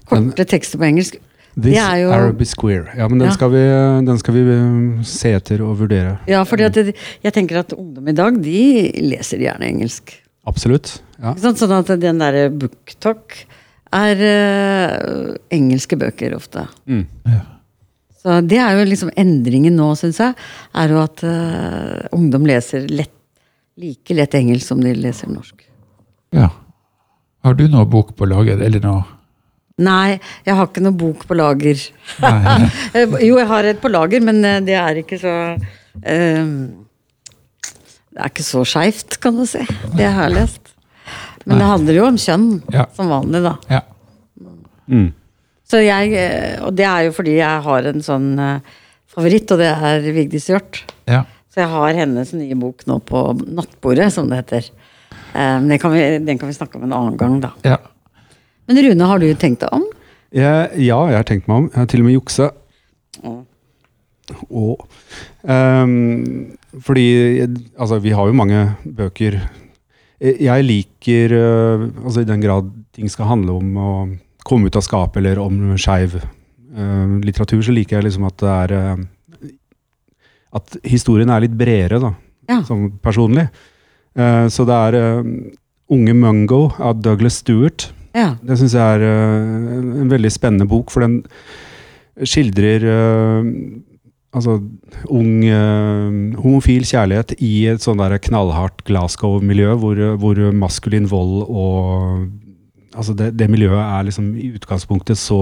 Korte 0.07 0.45
tekster 0.47 0.79
på 0.79 0.87
engelsk. 0.87 1.17
This 1.57 1.73
det 1.73 1.77
er 1.81 1.95
jo... 2.03 2.11
Arab 2.13 2.41
is. 2.41 2.53
Ja, 2.63 3.07
men 3.07 3.19
den, 3.19 3.27
ja. 3.27 3.33
Skal 3.33 3.51
vi, 3.51 3.63
den, 4.07 4.19
skal 4.19 4.33
vi, 4.37 4.43
eh, 4.53 5.03
se 5.03 5.33
etter 5.35 5.63
og 5.65 5.79
vurdere. 5.79 6.17
Ja, 6.27 6.43
for 6.43 6.61
jeg 6.61 7.33
tenker 7.33 7.59
at 7.59 7.73
ungdom 7.73 8.07
i 8.07 8.15
dag, 8.15 8.37
de 8.43 8.91
leser 9.09 9.43
gjerne 9.43 9.67
engelsk. 9.67 10.13
Absolutt. 10.49 10.97
Ja. 11.19 11.35
Ikke? 11.35 11.53
Sånn 11.59 11.75
at 11.77 11.93
den 12.01 12.21
derre 12.21 12.49
booktalk 12.49 13.37
er 13.95 14.21
uh, 14.21 15.37
engelske 15.53 15.97
bøker 15.99 16.35
ofte. 16.37 16.65
Mm. 16.89 17.05
Så 18.19 18.39
det 18.45 18.59
er 18.61 18.77
jo 18.77 18.87
liksom 18.89 19.13
endringen 19.17 19.77
nå, 19.79 19.91
syns 19.97 20.19
jeg, 20.21 20.35
er 20.77 20.93
jo 20.93 20.99
at 21.01 21.23
uh, 21.25 22.09
ungdom 22.15 22.47
leser 22.49 22.89
lett, 22.91 23.15
like 23.79 24.17
lett 24.17 24.35
engelsk 24.37 24.73
som 24.73 24.81
de 24.83 24.95
leser 24.97 25.31
norsk. 25.31 25.63
ja. 26.35 26.49
Har 27.39 27.55
du 27.55 27.69
noe 27.71 27.87
bok 27.87 28.09
på 28.19 28.27
lager, 28.27 28.59
eller 28.59 28.81
noe? 28.83 29.03
Nei, 29.79 30.19
jeg 30.43 30.57
har 30.57 30.67
ikke 30.67 30.83
noe 30.83 30.97
bok 30.99 31.23
på 31.27 31.37
lager. 31.39 31.79
Jo, 33.23 33.37
jeg 33.39 33.47
har 33.47 33.67
et 33.69 33.79
på 33.79 33.91
lager, 33.91 34.23
men 34.23 34.41
eh, 34.43 34.59
det 34.65 34.75
er 34.75 34.99
ikke 34.99 35.19
så 35.21 35.35
eh, 36.03 36.51
Det 38.19 38.25
er 38.25 38.31
ikke 38.33 38.43
så 38.43 38.61
skeivt, 38.67 39.15
kan 39.23 39.37
du 39.39 39.45
si, 39.47 39.61
det 39.95 40.03
jeg 40.03 40.11
har 40.11 40.27
lest. 40.33 40.73
Men 41.47 41.61
det 41.61 41.67
handler 41.69 41.95
jo 41.95 42.05
om 42.09 42.17
kjønn, 42.19 42.47
Ja. 42.75 42.83
som 42.97 43.07
vanlig, 43.07 43.39
da. 43.45 43.53
Ja. 43.71 43.79
Mm. 44.91 45.13
Så 45.69 45.79
jeg, 45.85 46.11
eh, 46.19 46.59
og 46.65 46.75
det 46.75 46.83
er 46.85 47.05
jo 47.07 47.13
fordi 47.15 47.37
jeg 47.37 47.61
har 47.63 47.87
en 47.87 48.01
sånn 48.03 48.27
eh, 48.43 48.59
favoritt, 49.07 49.49
og 49.55 49.61
det 49.61 49.69
er 49.71 50.01
Vigdis 50.11 50.49
Hjorth. 50.51 50.83
ja. 51.07 51.23
Så 51.49 51.63
jeg 51.63 51.69
har 51.71 51.93
hennes 51.97 52.29
nye 52.37 52.53
bok 52.59 52.83
nå 52.85 52.99
på 53.01 53.21
nattbordet, 53.55 54.11
som 54.13 54.27
det 54.29 54.43
heter. 54.43 54.67
Eh, 55.33 55.55
Men 55.63 55.69
det 55.69 55.79
kan 55.81 55.91
vi, 55.95 56.03
den 56.19 56.37
kan 56.37 56.47
vi 56.51 56.53
snakke 56.59 56.75
om 56.77 56.83
en 56.83 56.93
annen 56.93 57.17
gang, 57.17 57.39
da. 57.41 57.53
ja. 57.65 57.77
Men 58.67 58.77
Rune, 58.83 59.07
har 59.07 59.17
du 59.23 59.33
tenkt 59.33 59.61
deg 59.63 59.71
om? 59.73 59.85
Jeg, 60.31 60.69
ja, 60.77 60.99
jeg 61.09 61.15
har 61.17 61.23
tenkt 61.25 61.47
meg 61.47 61.55
om. 61.63 61.69
Jeg 61.71 61.79
har 61.79 61.87
til 61.89 62.01
og 62.03 62.05
med 62.05 62.13
juksa. 62.19 62.51
Å. 63.23 63.31
Og 64.51 64.83
ehm, 65.49 66.57
Fordi 66.85 67.05
altså, 67.79 67.97
vi 68.03 68.11
har 68.13 68.27
jo 68.29 68.35
mange 68.37 68.59
bøker 68.85 69.39
Jeg 70.21 70.65
liker 70.67 71.33
øh, 71.33 71.85
altså 72.03 72.21
I 72.21 72.27
den 72.29 72.41
grad 72.43 72.67
ting 72.93 73.09
skal 73.09 73.25
handle 73.31 73.55
om 73.57 73.77
å 73.79 73.91
komme 74.45 74.67
ut 74.69 74.75
av 74.77 74.83
skapet 74.85 75.17
eller 75.21 75.39
om 75.41 75.75
skeiv 75.79 76.17
øh, 76.19 77.15
litteratur, 77.25 77.61
så 77.65 77.73
liker 77.73 77.97
jeg 77.99 78.07
liksom 78.09 78.27
at 78.29 78.37
det 78.41 78.49
er 78.53 78.73
øh, 78.77 79.03
At 80.59 80.77
historien 80.83 81.29
er 81.29 81.43
litt 81.45 81.57
bredere, 81.57 81.99
da, 82.01 82.13
Ja. 82.49 82.61
sånn 82.65 82.87
personlig. 83.01 83.47
Eh, 84.17 84.47
så 84.49 84.65
det 84.65 84.77
er 84.89 85.23
Unge 85.89 86.13
Mungo 86.17 86.71
av 86.81 87.01
Douglas 87.01 87.37
Stewart. 87.43 87.91
Ja. 88.17 88.35
Det 88.41 88.57
syns 88.57 88.73
jeg 88.73 88.81
er 88.81 89.05
en 90.01 90.09
veldig 90.09 90.31
spennende 90.33 90.65
bok, 90.69 90.89
for 90.89 91.05
den 91.05 91.19
skildrer 92.25 92.81
altså 94.35 94.59
ung 95.09 95.31
uh, 95.45 96.37
homofil 96.41 96.85
kjærlighet 96.87 97.35
i 97.41 97.53
et 97.71 97.83
sånn 97.83 98.01
der 98.01 98.19
knallhardt 98.21 98.83
Glasgow-miljø, 98.87 99.73
hvor, 99.81 100.03
hvor 100.21 100.43
maskulin 100.55 101.09
vold 101.09 101.47
og 101.47 102.29
Altså 102.99 103.13
det, 103.13 103.27
det 103.37 103.45
miljøet 103.53 103.77
er 103.77 104.05
liksom 104.07 104.31
i 104.41 104.47
utgangspunktet 104.57 105.15
så, 105.15 105.37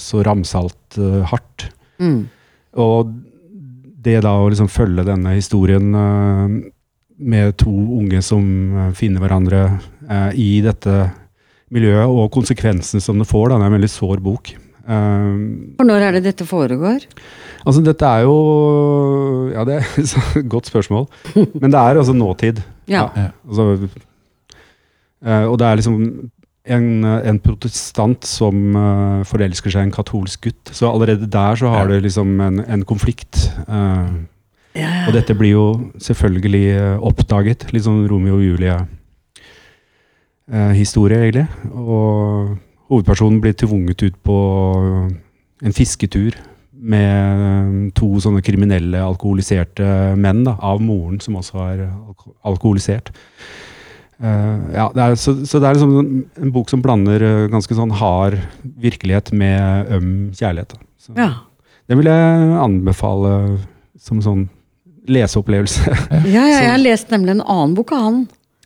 så 0.00 0.20
ramsalt 0.24 0.96
uh, 0.96 1.24
hardt. 1.26 1.64
Mm. 1.98 2.20
Og 2.80 3.10
det 4.06 4.20
da 4.22 4.30
å 4.38 4.46
liksom 4.46 4.70
følge 4.70 5.02
denne 5.04 5.32
historien 5.34 5.90
uh, 5.90 6.54
med 7.18 7.56
to 7.58 7.74
unge 7.98 8.22
som 8.24 8.46
finner 8.96 9.20
hverandre 9.20 9.64
i 10.38 10.62
dette 10.64 10.94
miljøet, 11.74 12.06
og 12.06 12.32
konsekvensene 12.32 13.02
som 13.02 13.20
det 13.20 13.28
får, 13.28 13.50
da, 13.50 13.58
det 13.58 13.66
er 13.66 13.72
en 13.72 13.76
veldig 13.76 13.92
sår 13.92 14.22
bok. 14.24 14.54
Eh, 14.84 15.32
For 15.78 15.84
når 15.88 16.00
er 16.08 16.12
det 16.18 16.24
dette 16.28 16.44
foregår? 16.46 17.00
altså 17.64 17.80
dette 17.84 18.04
er 18.04 18.20
jo 18.26 18.34
Ja, 19.54 19.64
det 19.64 19.74
er 19.80 19.84
et 20.40 20.48
godt 20.52 20.66
spørsmål. 20.68 21.06
Men 21.60 21.70
det 21.72 21.78
er 21.80 21.96
altså 22.00 22.12
nåtid. 22.12 22.60
Ja. 22.88 23.06
Ja. 23.16 23.28
Altså, 23.48 23.88
eh, 25.24 25.44
og 25.48 25.58
det 25.58 25.66
er 25.66 25.74
liksom 25.80 26.30
en, 26.66 27.04
en 27.04 27.38
protestant 27.44 28.24
som 28.24 28.76
uh, 28.76 29.20
forelsker 29.28 29.68
seg 29.70 29.80
i 29.82 29.84
en 29.84 29.92
katolsk 29.92 30.40
gutt. 30.46 30.70
Så 30.72 30.88
allerede 30.88 31.26
der 31.28 31.54
så 31.60 31.68
har 31.68 31.84
Ja. 31.88 31.92
det 31.94 32.02
liksom 32.06 32.40
en, 32.40 32.60
en 32.64 32.84
konflikt. 32.84 33.50
Uh, 33.68 34.08
Ja, 34.74 34.80
ja. 34.88 35.06
og 35.06 35.12
dette 35.14 35.34
blir 35.38 35.50
jo 35.54 35.66
selvfølgelig 36.02 36.98
oppdaget. 36.98 37.68
Litt 37.72 37.84
sånn 37.84 38.08
Romeo 38.10 38.34
og 38.40 38.42
Julie-historie, 40.48 41.18
egentlig. 41.20 41.46
Og 41.70 42.56
hovedpersonen 42.92 43.40
blir 43.42 43.56
tvunget 43.56 44.02
ut 44.04 44.18
på 44.26 44.38
en 45.64 45.76
fisketur 45.76 46.36
med 46.84 47.44
eh, 47.44 47.76
to 47.96 48.10
sånne 48.20 48.42
kriminelle, 48.44 49.00
alkoholiserte 49.00 50.14
menn 50.20 50.44
da, 50.46 50.56
av 50.64 50.82
moren, 50.84 51.20
som 51.22 51.38
også 51.40 51.62
er 51.68 51.84
alkoholisert. 52.44 53.12
Uh, 54.14 54.70
ja, 54.70 54.84
det 54.94 55.02
er, 55.02 55.16
så, 55.18 55.34
så 55.42 55.58
det 55.58 55.66
er 55.66 55.74
liksom 55.74 55.94
en, 55.98 56.20
en 56.38 56.52
bok 56.54 56.70
som 56.70 56.82
blander 56.84 57.22
eh, 57.24 57.46
ganske 57.50 57.74
sånn 57.74 57.90
hard 57.98 58.36
virkelighet 58.62 59.32
med 59.34 59.90
øm 59.96 60.12
kjærlighet. 60.36 60.76
Da. 60.76 60.86
Så, 61.02 61.16
ja. 61.18 61.30
Den 61.90 62.00
vil 62.00 62.08
jeg 62.08 62.52
anbefale 62.62 63.32
som 64.00 64.22
sånn 64.24 64.46
leseopplevelse. 65.10 65.90
Ja, 66.30 66.44
ja, 66.46 66.46
jeg 66.52 66.70
har 66.76 66.80
lest 66.80 67.10
nemlig 67.12 67.34
en 67.34 67.42
annen 67.42 67.74
bok 67.76 67.92
av 67.96 68.06
han. 68.06 68.22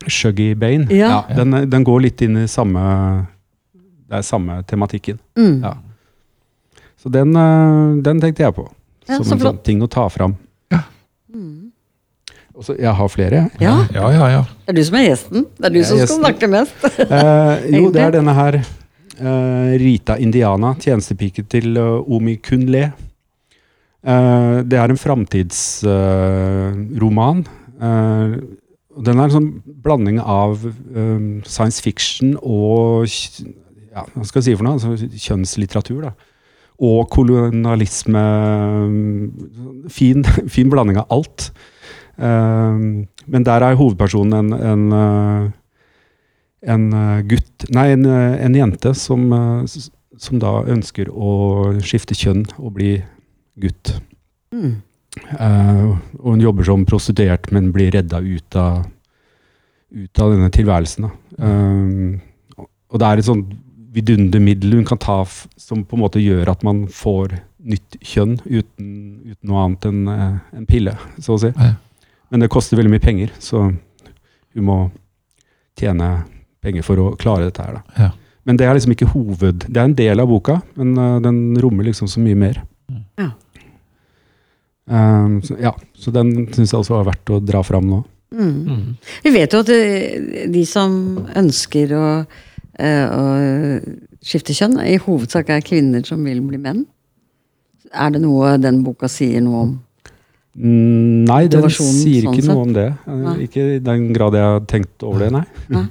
Shuggy 0.07 0.53
Bane. 0.55 0.87
Ja. 0.95 1.25
den, 1.35 1.57
den 1.67 1.87
går 1.87 2.05
litt 2.05 2.21
inn 2.23 2.37
i 2.39 2.47
samme 2.47 2.79
Det 4.09 4.15
er 4.17 4.21
samme 4.25 4.63
tematikken. 4.67 5.19
Mm. 5.37 5.61
Ja. 5.63 5.73
Så 6.99 7.09
den, 7.13 7.35
eh, 7.37 8.01
den 8.03 8.19
tenkte 8.21 8.43
jeg 8.43 8.53
på. 8.57 8.65
Ja, 9.07 9.15
som 9.17 9.25
så 9.25 9.33
en 9.37 9.41
sånn 9.45 9.63
ting 9.65 9.81
å 9.85 9.89
ta 9.89 10.09
fram. 10.09 10.35
Mm. 11.29 11.69
Også, 12.57 12.73
jeg 12.75 12.93
har 12.97 13.07
flere, 13.13 13.35
jeg. 13.35 13.51
Ja, 13.63 13.75
Ja, 13.93 14.09
ja, 14.11 14.27
ja. 14.33 14.41
det 14.65 14.71
er 14.73 14.77
du 14.79 14.83
som 14.83 14.95
er 14.99 15.03
gjesten. 15.05 15.45
Det 15.55 15.65
er 15.65 15.69
du 15.69 15.75
Jeg 15.79 15.85
er 15.85 15.89
som 15.89 15.97
skal 16.01 16.17
snakke 16.25 16.47
mest. 16.49 16.75
Eh, 17.19 17.55
jo, 17.77 17.91
det 17.93 18.01
er 18.03 18.11
denne 18.17 18.33
her. 18.35 18.53
Eh, 19.19 19.77
Rita 19.79 20.17
Indiana, 20.17 20.73
tjenestepike 20.79 21.43
til 21.47 21.77
uh, 21.77 22.03
Omi 22.09 22.35
Kunle. 22.43 22.91
Eh, 23.99 24.63
det 24.63 24.77
er 24.79 24.89
en 24.89 24.97
framtidsroman. 24.97 27.45
den 27.79 29.19
er 29.19 29.23
en 29.23 29.31
sånn 29.31 29.61
blanding 29.83 30.19
av 30.19 30.65
eh, 30.65 31.19
science 31.47 31.81
fiction 31.83 32.37
og 32.41 33.05
ja, 33.99 34.05
hva 34.15 34.25
skal 34.27 34.41
jeg 34.41 34.49
si 34.49 34.57
for 34.57 34.67
noe? 34.67 34.79
Altså, 34.79 35.09
kjønnslitteratur. 35.27 36.01
da. 36.07 36.13
Og 36.79 37.09
kolonialisme. 37.11 38.23
Fin, 39.91 40.25
fin 40.55 40.71
blanding 40.71 41.01
av 41.01 41.15
alt. 41.19 41.49
Eh, 42.19 42.83
men 43.29 43.47
der 43.47 43.63
er 43.63 43.79
hovedpersonen 43.79 44.35
en, 44.35 44.53
en, 44.71 44.85
eh, 44.99 45.49
en 46.73 46.85
eh, 46.91 47.21
gutt 47.31 47.69
Nei, 47.75 47.85
en, 47.95 48.05
eh, 48.07 48.35
en 48.43 48.57
jente 48.57 48.91
som, 48.97 49.29
som 50.19 50.41
da 50.41 50.57
ønsker 50.67 51.11
å 51.11 51.31
skifte 51.83 52.17
kjønn 52.17 52.45
og 52.57 52.73
bli 52.79 52.97
gutt. 53.59 53.93
Mm. 54.55 54.79
Og 55.39 56.27
hun 56.31 56.43
jobber 56.43 56.67
som 56.67 56.85
prostituert, 56.87 57.49
men 57.55 57.71
blir 57.75 57.91
redda 57.95 58.21
ut 58.23 58.55
av, 58.59 58.83
ut 59.91 60.21
av 60.23 60.35
denne 60.35 60.51
tilværelsen. 60.55 61.09
Eh, 61.39 62.65
og 62.89 63.01
det 63.01 63.07
er 63.07 63.21
et 63.21 63.27
sånt 63.27 63.51
vidundermiddel 63.93 64.77
hun 64.77 64.87
kan 64.87 64.99
ta 65.01 65.21
f 65.23 65.43
som 65.57 65.83
på 65.85 65.97
en 65.97 66.03
måte 66.03 66.21
gjør 66.21 66.51
at 66.51 66.63
man 66.65 66.85
får 66.93 67.39
nytt 67.59 67.99
kjønn 68.05 68.37
uten, 68.45 68.89
uten 69.25 69.49
noe 69.49 69.65
annet 69.65 69.87
enn 69.89 70.01
eh, 70.13 70.39
en 70.59 70.67
pille, 70.69 70.95
så 71.19 71.35
å 71.35 71.41
si. 71.41 71.51
Ja. 71.55 71.73
Men 72.29 72.43
det 72.43 72.51
koster 72.53 72.77
veldig 72.79 72.93
mye 72.93 73.03
penger, 73.03 73.33
så 73.41 73.65
hun 73.69 74.65
må 74.65 74.79
tjene 75.79 76.09
penger 76.63 76.85
for 76.85 77.01
å 77.01 77.11
klare 77.19 77.49
dette 77.49 77.65
her. 77.65 77.79
Da. 77.79 78.05
Ja. 78.05 78.09
Men 78.47 78.59
det 78.59 78.67
er 78.67 78.77
liksom 78.77 78.93
ikke 78.95 79.09
hoved... 79.11 79.65
Det 79.67 79.77
er 79.77 79.89
en 79.89 79.97
del 79.97 80.21
av 80.21 80.29
boka, 80.29 80.59
men 80.79 80.95
eh, 80.97 81.19
den 81.25 81.41
rommer 81.61 81.89
liksom 81.89 82.09
så 82.11 82.21
mye 82.23 82.37
mer. 82.39 82.61
Ja. 83.19 83.31
Um, 84.89 85.35
så, 85.45 85.53
ja, 85.61 85.75
så 85.93 86.09
den 86.09 86.47
syns 86.49 86.71
jeg 86.71 86.79
også 86.79 86.95
var 86.95 87.11
verdt 87.11 87.29
å 87.29 87.37
dra 87.45 87.61
fram 87.65 87.85
nå. 87.91 87.99
Mm. 88.33 88.55
Mm. 88.65 88.95
Vi 89.25 89.33
vet 89.33 89.53
jo 89.53 89.61
at 89.61 89.69
eh, 89.73 90.47
de 90.49 90.63
som 90.65 90.93
ønsker 91.37 91.93
å, 91.97 92.05
å 92.85 93.23
skifte 94.23 94.55
kjønn, 94.55 94.77
i 94.85 94.97
hovedsak 95.01 95.49
er 95.53 95.61
kvinner 95.65 96.03
som 96.07 96.23
vil 96.25 96.41
bli 96.45 96.59
menn. 96.61 96.85
Er 97.93 98.11
det 98.13 98.21
noe 98.23 98.55
den 98.61 98.81
boka 98.85 99.09
sier 99.09 99.41
noe 99.43 99.61
om? 99.65 99.71
Mm, 100.59 101.25
nei, 101.29 101.43
den 101.47 101.65
sier 101.69 102.25
sånn 102.25 102.33
ikke 102.35 102.41
sett? 102.43 102.49
noe 102.51 102.65
om 102.65 102.73
det. 102.75 102.87
Eh, 103.07 103.19
Nei. 103.23 103.35
Ikke 103.45 103.65
i 103.75 103.79
den 103.83 104.09
grad 104.15 104.35
jeg 104.35 104.43
har 104.43 104.63
tenkt 104.69 105.05
over 105.07 105.23
det, 105.23 105.29
nei. 105.35 105.83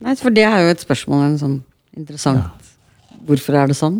Nei, 0.00 0.14
for 0.22 0.34
det 0.34 0.44
er 0.48 0.66
jo 0.66 0.74
et 0.74 0.82
spørsmål, 0.84 1.24
en 1.28 1.38
sånn 1.40 1.56
interessant 1.96 2.68
Hvorfor 3.26 3.56
er 3.60 3.68
det 3.70 3.76
sånn? 3.76 3.98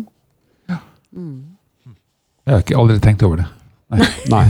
Jeg 2.41 2.55
har 2.55 2.63
ikke 2.63 2.77
aldri 2.79 2.97
tenkt 3.03 3.21
over 3.23 3.43
det. 3.43 3.47
nei. 4.33 4.47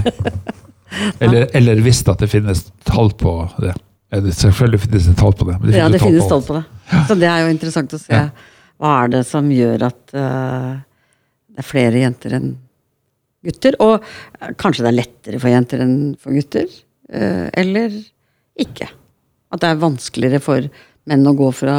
Eller, 1.20 1.50
eller 1.58 1.82
visst 1.84 2.08
at 2.12 2.22
det 2.24 2.30
finnes 2.32 2.64
tall 2.88 3.12
på 3.20 3.34
det. 3.62 3.74
Selvfølgelig 4.12 4.80
finnes 4.86 5.10
det 5.10 5.16
tall 5.20 5.36
på 5.38 5.48
det. 5.50 5.58
Men 5.60 5.76
Ja, 5.76 5.90
det 5.92 6.00
finnes 6.02 6.24
på 6.24 6.30
tall 6.32 6.46
på 6.48 6.56
det. 6.60 6.64
Så 7.08 7.18
det 7.20 7.30
er 7.30 7.46
jo 7.46 7.52
interessant 7.54 7.94
å 7.96 8.00
se. 8.02 8.22
Hva 8.82 8.94
er 9.04 9.12
det 9.14 9.22
som 9.30 9.50
gjør 9.54 9.86
at 9.92 10.14
uh, 10.18 10.80
det 11.52 11.62
er 11.62 11.68
flere 11.68 12.02
jenter 12.02 12.38
enn 12.40 12.50
gutter? 13.46 13.78
Og 13.84 14.02
uh, 14.02 14.50
kanskje 14.60 14.86
det 14.86 14.92
er 14.92 14.98
lettere 14.98 15.42
for 15.42 15.54
jenter 15.54 15.84
enn 15.86 15.96
for 16.22 16.34
gutter? 16.36 16.66
Uh, 17.12 17.48
eller 17.62 17.94
ikke? 18.62 18.90
At 19.52 19.62
det 19.64 19.70
er 19.70 19.84
vanskeligere 19.84 20.42
for 20.44 20.68
menn 21.10 21.28
å 21.30 21.36
gå 21.38 21.50
fra 21.56 21.78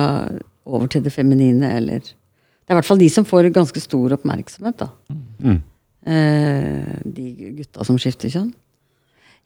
over 0.62 0.90
til 0.90 1.02
det 1.02 1.10
feminine, 1.14 1.72
eller 1.74 2.02
Det 2.02 2.70
er 2.70 2.76
i 2.76 2.78
hvert 2.78 2.86
fall 2.86 3.00
de 3.00 3.08
som 3.10 3.26
får 3.26 3.50
ganske 3.54 3.80
stor 3.82 4.14
oppmerksomhet, 4.14 4.78
da. 4.78 4.88
Mm. 5.42 5.60
De 7.12 7.24
gutta 7.58 7.84
som 7.86 7.98
skifter 8.00 8.30
kjønn. 8.30 8.52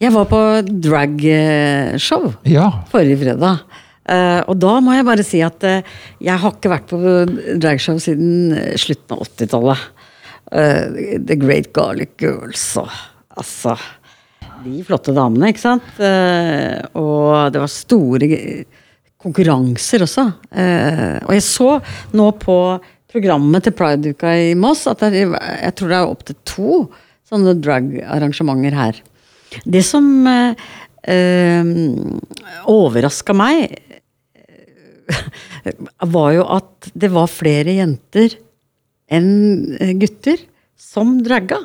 Jeg 0.01 0.12
var 0.12 0.27
på 0.29 0.40
dragshow 0.85 2.35
Ja. 2.45 2.85
forrige 2.93 3.17
fredag. 3.23 3.64
Eh, 4.07 4.40
og 4.47 4.55
da 4.62 4.77
må 4.85 4.95
jeg 4.95 5.07
bare 5.07 5.27
si 5.27 5.40
at 5.42 5.66
uh, 5.66 5.83
jeg 6.23 6.38
har 6.42 6.55
ikke 6.55 6.71
vært 6.71 6.90
på 6.92 6.99
dragshow 7.59 7.99
siden 8.03 8.55
eh, 8.55 8.75
slutten 8.79 9.16
av 9.16 9.25
80-tallet. 9.27 9.87
Uh, 10.47 11.19
The 11.27 11.38
Great 11.40 11.73
Garlic 11.75 12.14
Girls 12.23 12.69
og 12.79 12.92
altså 13.37 13.75
De 14.62 14.79
flotte 14.87 15.14
damene, 15.14 15.51
ikke 15.51 15.64
sant? 15.64 15.88
Og 15.99 17.51
det 17.53 17.61
var 17.61 17.71
store 17.71 18.29
konkurranser 19.21 20.05
også. 20.07 20.25
Og 21.27 21.33
jeg 21.35 21.45
så 21.45 21.69
nå 22.16 22.29
på 22.40 22.57
programmet 23.12 23.66
til 23.66 23.75
Pride-uka 23.77 24.33
i 24.49 24.55
Moss 24.59 24.87
at 24.90 25.05
det 25.05 25.27
jeg 25.27 25.75
tror 25.77 25.92
det 25.92 25.99
er 25.99 26.14
opptil 26.14 26.38
to 26.49 26.81
sånne 27.29 27.55
drag-arrangementer 27.61 28.79
her. 28.81 29.03
Det 29.69 29.85
som 29.85 30.09
overraska 32.73 33.37
meg, 33.37 33.77
var 36.16 36.35
jo 36.37 36.45
at 36.57 36.90
det 36.95 37.11
var 37.14 37.31
flere 37.33 37.77
jenter 37.79 38.37
enn 39.12 39.77
eh, 39.79 39.95
gutter 39.99 40.40
som 40.77 41.19
dragga 41.25 41.61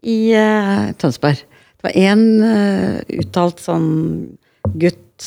i 0.00 0.32
uh, 0.32 0.90
Tønsberg. 0.96 1.42
Det 1.76 1.84
var 1.84 1.96
én 2.00 2.22
uh, 2.40 3.00
uttalt 3.20 3.60
sånn 3.60 3.90
gutt, 4.80 5.26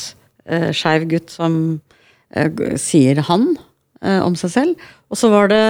uh, 0.49 0.71
skeiv 0.73 1.05
gutt, 1.11 1.29
som 1.33 1.55
eh, 2.33 2.49
sier 2.81 3.21
han 3.29 3.51
eh, 4.01 4.19
om 4.23 4.35
seg 4.39 4.53
selv. 4.53 4.89
Og 5.13 5.19
så 5.19 5.29
var 5.33 5.51
det 5.51 5.63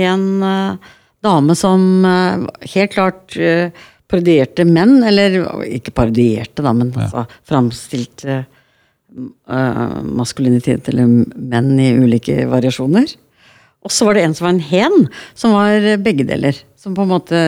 en 0.00 0.26
eh, 0.42 0.94
dame 1.24 1.56
som 1.58 2.04
eh, 2.08 2.46
helt 2.74 2.94
klart 2.94 3.36
eh, 3.36 3.70
parodierte 4.06 4.66
menn, 4.68 5.00
eller 5.04 5.40
ikke 5.66 5.94
parodierte, 5.96 6.62
da, 6.62 6.72
men 6.76 6.92
altså, 6.94 7.26
framstilte 7.46 8.44
eh, 9.16 10.00
maskulinitet 10.04 10.88
eller 10.92 11.08
menn 11.36 11.72
i 11.80 11.92
ulike 11.96 12.44
variasjoner. 12.50 13.14
Og 13.86 13.92
så 13.94 14.08
var 14.08 14.16
det 14.16 14.24
en 14.26 14.34
som 14.34 14.48
var 14.48 14.54
en 14.56 14.64
hen, 14.70 15.06
som 15.38 15.54
var 15.54 15.84
begge 16.02 16.26
deler. 16.26 16.58
Som 16.78 16.96
på 16.96 17.04
en 17.04 17.12
måte 17.12 17.40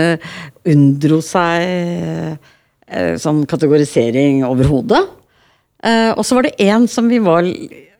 unndro 0.68 1.18
seg 1.24 2.38
uh, 2.38 3.14
sånn 3.18 3.42
kategorisering 3.50 4.44
overhodet. 4.46 5.02
Uh, 5.82 6.12
og 6.14 6.22
så 6.26 6.38
var 6.38 6.46
det 6.46 6.68
en 6.68 6.86
som 6.90 7.10
vi 7.10 7.18
var 7.22 7.46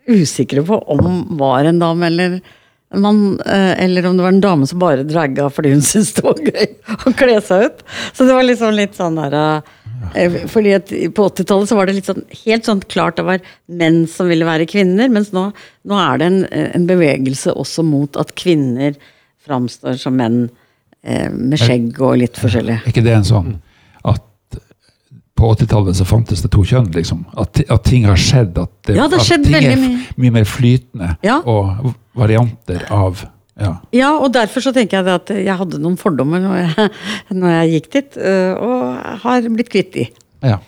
usikre 0.08 0.62
på 0.66 0.78
om 0.94 1.24
var 1.40 1.66
en 1.66 1.82
dame 1.82 2.06
eller 2.06 2.38
man, 2.96 3.36
eller 3.44 4.06
om 4.08 4.16
det 4.16 4.24
var 4.24 4.32
en 4.32 4.40
dame 4.40 4.66
som 4.66 4.80
bare 4.80 5.04
dragga 5.04 5.50
fordi 5.52 5.74
hun 5.74 5.82
syntes 5.90 6.14
det 6.16 6.24
var 6.24 6.38
gøy 6.40 6.70
å 7.10 7.12
kle 7.18 7.40
seg 7.44 7.66
ut. 7.66 7.82
Så 8.14 8.24
det 8.24 8.36
var 8.38 8.46
liksom 8.46 8.72
litt 8.76 8.96
sånn 8.96 9.18
der 9.18 9.36
eh, 9.36 9.74
fordi 10.52 10.72
at 10.76 10.90
På 11.16 11.28
80-tallet 11.28 11.68
så 11.70 11.76
var 11.78 11.88
det 11.88 12.02
sånn, 12.06 12.24
helt 12.44 12.66
sånn 12.68 12.82
klart 12.90 13.16
det 13.18 13.24
var 13.26 13.40
menn 13.66 14.04
som 14.10 14.28
ville 14.30 14.46
være 14.48 14.66
kvinner, 14.70 15.08
mens 15.12 15.32
nå, 15.34 15.48
nå 15.88 15.98
er 16.02 16.20
det 16.20 16.28
en, 16.30 16.40
en 16.78 16.86
bevegelse 16.88 17.54
også 17.54 17.84
mot 17.86 18.16
at 18.20 18.34
kvinner 18.38 18.94
framstår 19.46 19.96
som 20.00 20.16
menn 20.18 20.42
eh, 21.02 21.30
med 21.32 21.58
skjegg 21.60 21.98
og 22.04 22.18
litt 22.20 22.38
forskjellig. 22.38 22.80
Er 22.84 22.92
ikke 22.92 23.04
det 23.06 23.16
en 23.16 23.26
sånn 23.28 23.54
at 24.08 24.24
på 25.38 25.52
80-tallet 25.54 25.94
så 25.98 26.04
fantes 26.08 26.42
det 26.42 26.50
to 26.54 26.64
kjønn, 26.66 26.90
liksom? 26.96 27.24
At, 27.38 27.60
at 27.70 27.84
ting 27.86 28.06
har 28.10 28.18
skjedd? 28.18 28.58
At, 28.58 28.72
det, 28.88 28.96
Ja, 28.98 29.06
det 29.10 29.20
har 29.20 29.34
at 29.38 29.44
ting 29.46 29.54
er 29.70 29.76
mye. 29.78 29.98
mye 30.18 30.34
mer 30.40 30.46
flytende, 30.50 31.12
Ja. 31.26 31.38
og 31.46 31.92
varianter 32.18 32.82
av 32.90 33.22
ja. 33.58 33.72
Ja, 33.94 34.10
og 34.22 34.32
derfor 34.34 34.60
så 34.62 34.72
tenker 34.74 34.98
jeg 35.00 35.06
at 35.18 35.28
jeg 35.34 35.60
hadde 35.60 35.80
noen 35.82 35.96
fordommer 36.00 36.38
når 36.42 36.54
jeg, 36.60 36.72
når 37.40 37.50
jeg 37.56 37.72
gikk 37.74 37.88
dit, 37.96 38.10
øh, 38.22 38.52
og 38.54 38.74
har 39.24 39.38
blitt 39.52 39.72
kvitt 39.74 39.92
de. 39.98 40.04
ja. 40.46 40.58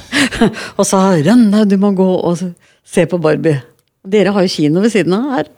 og 0.78 0.82
sa 0.82 1.14
'Rønne, 1.14 1.62
du 1.70 1.78
må 1.78 1.94
gå 1.94 2.10
og 2.18 2.42
se 2.82 3.06
på 3.06 3.22
Barbie'. 3.22 3.62
Dere 4.02 4.34
har 4.34 4.42
jo 4.42 4.54
kino 4.58 4.82
ved 4.82 4.90
siden 4.90 5.14
av 5.14 5.30
her. 5.38 5.52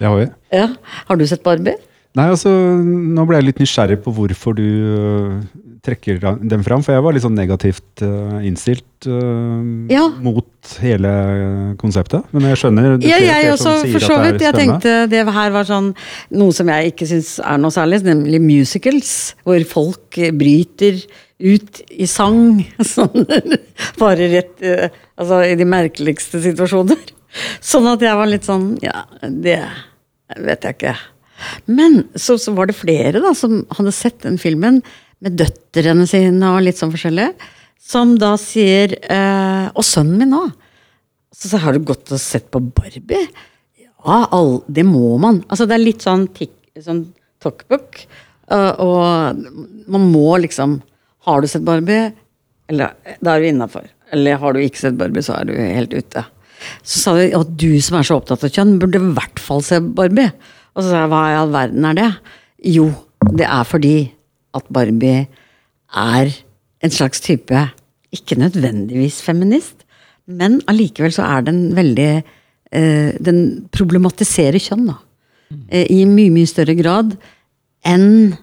Det 0.00 0.08
har 0.08 0.18
vi. 0.18 0.28
Ja. 0.56 0.66
Har 1.06 1.20
du 1.20 1.26
sett 1.28 1.44
Barbie? 1.44 1.76
Nei, 2.18 2.26
altså, 2.32 2.50
nå 2.50 3.22
ble 3.28 3.38
jeg 3.38 3.46
litt 3.46 3.60
nysgjerrig 3.62 4.00
på 4.02 4.10
hvorfor 4.16 4.56
du 4.58 4.64
uh, 4.66 5.34
trekker 5.86 6.18
den 6.18 6.64
fram. 6.66 6.82
For 6.82 6.96
jeg 6.96 7.04
var 7.04 7.14
litt 7.14 7.22
sånn 7.22 7.36
negativt 7.38 8.02
uh, 8.02 8.40
innstilt 8.46 9.06
uh, 9.06 9.60
Ja. 9.92 10.08
mot 10.22 10.72
hele 10.82 11.12
konseptet. 11.80 12.26
Men 12.34 12.48
jeg 12.50 12.58
skjønner 12.60 12.96
du 12.96 13.06
Ja, 13.06 13.20
jeg 13.22 13.52
også, 13.52 13.76
sier 13.84 13.94
for 13.94 14.06
så 14.08 14.18
vidt. 14.24 14.42
Jeg 14.42 14.56
tenkte 14.58 14.94
det 15.12 15.22
her 15.22 15.54
var 15.54 15.68
sånn 15.68 15.92
noe 16.34 16.56
som 16.56 16.72
jeg 16.72 16.94
ikke 16.94 17.08
syns 17.12 17.36
er 17.44 17.60
noe 17.62 17.74
særlig, 17.74 18.02
nemlig 18.08 18.42
musicals. 18.42 19.12
Hvor 19.46 19.62
folk 19.70 20.18
eh, 20.18 20.32
bryter 20.34 20.98
ut 21.40 21.80
i 21.94 22.08
sang. 22.10 22.58
Sånn, 22.94 23.22
bare 24.00 24.26
rett 24.34 24.66
eh, 24.66 24.90
Altså 25.20 25.42
i 25.46 25.54
de 25.56 25.66
merkeligste 25.68 26.40
situasjoner. 26.42 27.00
Sånn 27.62 27.86
at 27.86 28.02
jeg 28.02 28.18
var 28.18 28.26
litt 28.26 28.46
sånn 28.48 28.72
Ja, 28.82 29.04
det 29.22 29.60
vet 30.38 30.66
jeg 30.66 30.76
ikke. 30.78 30.96
Men 31.70 32.02
så, 32.14 32.36
så 32.38 32.52
var 32.56 32.68
det 32.68 32.78
flere 32.78 33.22
da 33.22 33.32
som 33.36 33.62
hadde 33.76 33.94
sett 33.96 34.20
den 34.26 34.38
filmen 34.40 34.80
med 35.24 35.36
døtrene 35.40 36.06
sine 36.08 36.52
og 36.54 36.64
litt 36.64 36.80
sånn 36.80 36.92
forskjellig. 36.92 37.30
Som 37.80 38.14
da 38.20 38.34
sier 38.38 38.92
eh, 39.02 39.66
Og 39.72 39.84
sønnen 39.86 40.20
min 40.20 40.36
òg. 40.36 40.50
Så, 41.32 41.48
så 41.52 41.60
har 41.62 41.74
du 41.74 41.86
gått 41.86 42.10
og 42.12 42.20
sett 42.22 42.50
på 42.52 42.60
Barbie? 42.60 43.24
Ja, 43.80 44.18
all, 44.32 44.60
det 44.68 44.84
må 44.88 45.16
man. 45.20 45.42
Altså 45.48 45.66
det 45.68 45.76
er 45.76 45.82
litt 45.84 46.04
sånn, 46.04 46.26
tikk, 46.36 46.54
sånn 46.80 47.06
talkbook. 47.42 48.02
øh, 48.52 48.72
og 48.84 49.88
man 49.90 50.06
må 50.12 50.36
liksom 50.44 50.80
Har 51.26 51.40
du 51.40 51.48
sett 51.48 51.64
Barbie? 51.66 52.12
Eller 52.70 52.94
da 53.20 53.34
er 53.34 53.42
du 53.42 53.48
innafor. 53.50 53.88
Eller 54.14 54.38
har 54.40 54.54
du 54.54 54.60
ikke 54.62 54.80
sett 54.84 54.98
Barbie, 54.98 55.22
så 55.22 55.36
er 55.38 55.48
du 55.50 55.54
helt 55.56 55.92
ute. 55.94 56.24
Så 56.82 57.00
sa 57.02 57.14
de 57.18 57.28
at 57.36 57.52
du 57.60 57.68
som 57.84 57.98
er 57.98 58.06
så 58.06 58.18
opptatt 58.20 58.44
av 58.46 58.52
kjønn, 58.54 58.78
burde 58.82 59.00
i 59.00 59.12
hvert 59.16 59.40
fall 59.42 59.62
se 59.64 59.78
Barbie. 59.80 60.30
Og 60.74 60.82
så 60.82 60.90
sa 60.92 61.02
jeg 61.04 61.10
hva 61.12 61.20
i 61.30 61.36
all 61.40 61.52
verden 61.54 61.86
er 61.88 61.98
det? 61.98 62.08
Jo, 62.76 62.88
det 63.34 63.46
er 63.48 63.64
fordi 63.68 63.94
at 64.56 64.66
Barbie 64.72 65.26
er 65.96 66.32
en 66.82 66.90
slags 66.94 67.20
type 67.22 67.60
Ikke 68.14 68.34
nødvendigvis 68.38 69.20
feminist, 69.22 69.84
men 70.26 70.60
allikevel 70.70 71.12
så 71.14 71.22
er 71.26 71.44
den 71.46 71.60
veldig 71.76 72.08
eh, 72.72 73.10
Den 73.22 73.40
problematiserer 73.74 74.58
kjønn, 74.62 74.86
da. 74.90 74.96
Eh, 75.70 75.86
I 75.90 76.04
mye, 76.06 76.30
mye 76.34 76.46
større 76.50 76.74
grad 76.78 77.16
enn 77.86 78.34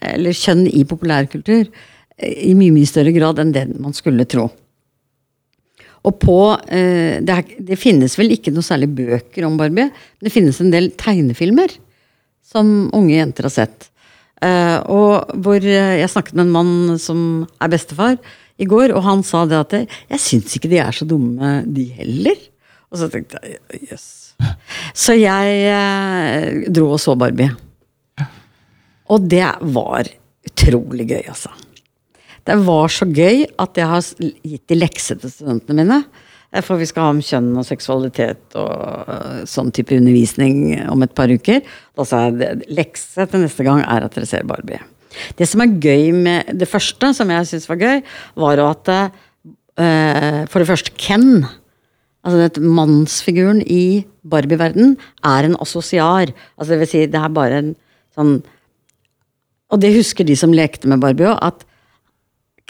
Eller 0.00 0.34
kjønn 0.34 0.66
i 0.70 0.84
populærkultur. 0.88 1.68
eh, 2.18 2.34
I 2.50 2.54
mye, 2.58 2.74
mye 2.74 2.86
større 2.90 3.12
grad 3.14 3.38
enn 3.42 3.52
det 3.54 3.66
man 3.78 3.94
skulle 3.94 4.26
tro. 4.30 4.48
Og 6.08 6.16
på 6.22 6.38
eh, 6.72 7.20
det, 7.20 7.34
er, 7.34 7.54
det 7.70 7.78
finnes 7.80 8.16
vel 8.16 8.32
ikke 8.32 8.52
noe 8.54 8.64
særlig 8.64 8.88
bøker 8.96 9.46
om 9.46 9.58
Barbie, 9.60 9.90
men 9.90 10.24
det 10.24 10.32
finnes 10.32 10.60
en 10.62 10.72
del 10.72 10.90
tegnefilmer 11.00 11.74
som 12.50 12.88
unge 12.96 13.18
jenter 13.18 13.46
har 13.46 13.54
sett. 13.54 13.90
Eh, 14.40 14.78
og 14.88 15.34
hvor 15.44 15.60
eh, 15.60 15.98
jeg 16.00 16.12
snakket 16.12 16.38
med 16.38 16.46
en 16.46 16.54
mann 16.54 17.00
som 17.02 17.20
er 17.60 17.72
bestefar 17.72 18.16
i 18.60 18.68
går, 18.68 18.94
og 18.96 19.04
han 19.04 19.24
sa 19.26 19.44
det 19.48 19.58
at 19.60 19.76
jeg 19.82 20.22
syns 20.22 20.56
ikke 20.56 20.70
de 20.72 20.80
er 20.80 20.96
så 20.96 21.08
dumme, 21.08 21.60
de 21.68 21.86
heller. 22.00 22.40
Og 22.90 23.00
så 23.00 23.10
tenkte 23.12 23.40
jeg 23.44 23.84
jøss. 23.92 24.08
Så 24.96 25.14
jeg 25.18 25.58
eh, 25.68 26.64
dro 26.72 26.94
og 26.96 27.02
så 27.02 27.14
Barbie. 27.20 27.52
Og 29.10 29.26
det 29.28 29.44
var 29.74 30.08
utrolig 30.46 31.08
gøy, 31.10 31.24
altså. 31.28 31.52
Det 32.50 32.58
var 32.66 32.90
så 32.90 33.06
gøy 33.06 33.44
at 33.62 33.78
jeg 33.78 33.86
har 33.86 34.06
gitt 34.42 34.72
de 34.72 34.78
lekse 34.78 35.14
til 35.22 35.30
studentene 35.30 35.84
mine. 35.84 35.98
Eh, 36.50 36.62
For 36.66 36.80
vi 36.80 36.88
skal 36.88 37.06
ha 37.06 37.12
om 37.14 37.22
kjønn 37.22 37.52
og 37.60 37.66
seksualitet 37.68 38.56
og 38.58 39.12
øh, 39.14 39.42
sånn 39.46 39.70
type 39.74 39.94
undervisning 39.94 40.74
om 40.90 41.04
et 41.06 41.14
par 41.14 41.30
uker. 41.30 41.62
Da 41.94 42.06
sa 42.08 42.24
jeg 42.26 42.64
lekse 42.74 43.28
til 43.30 43.44
neste 43.44 43.66
gang 43.66 43.84
er 43.84 44.06
at 44.06 44.18
dere 44.18 44.26
ser 44.26 44.48
Barbie. 44.48 44.82
Det 45.38 45.46
som 45.46 45.62
er 45.62 45.78
gøy 45.78 46.10
med 46.14 46.50
det 46.58 46.68
første, 46.70 47.12
som 47.14 47.30
jeg 47.30 47.46
syns 47.50 47.70
var 47.70 47.80
gøy, 47.80 48.02
var 48.38 48.62
at 48.62 48.90
uh, 48.94 50.42
for 50.50 50.62
det 50.62 50.68
første 50.68 50.94
Ken, 50.94 51.42
altså 52.22 52.44
det, 52.44 52.62
mannsfiguren 52.62 53.58
i 53.66 54.04
Barbie-verden, 54.22 54.94
er 55.26 55.48
en 55.48 55.58
assosiar. 55.58 56.30
Altså 56.54 56.70
det 56.72 56.80
vil 56.84 56.92
si, 56.92 57.02
det 57.10 57.18
er 57.18 57.34
bare 57.34 57.62
en 57.64 57.74
sånn 58.14 58.38
Og 59.70 59.78
det 59.82 59.92
husker 59.94 60.26
de 60.26 60.34
som 60.34 60.54
lekte 60.54 60.88
med 60.90 61.02
Barbie 61.02 61.30
òg, 61.30 61.38
at 61.46 61.66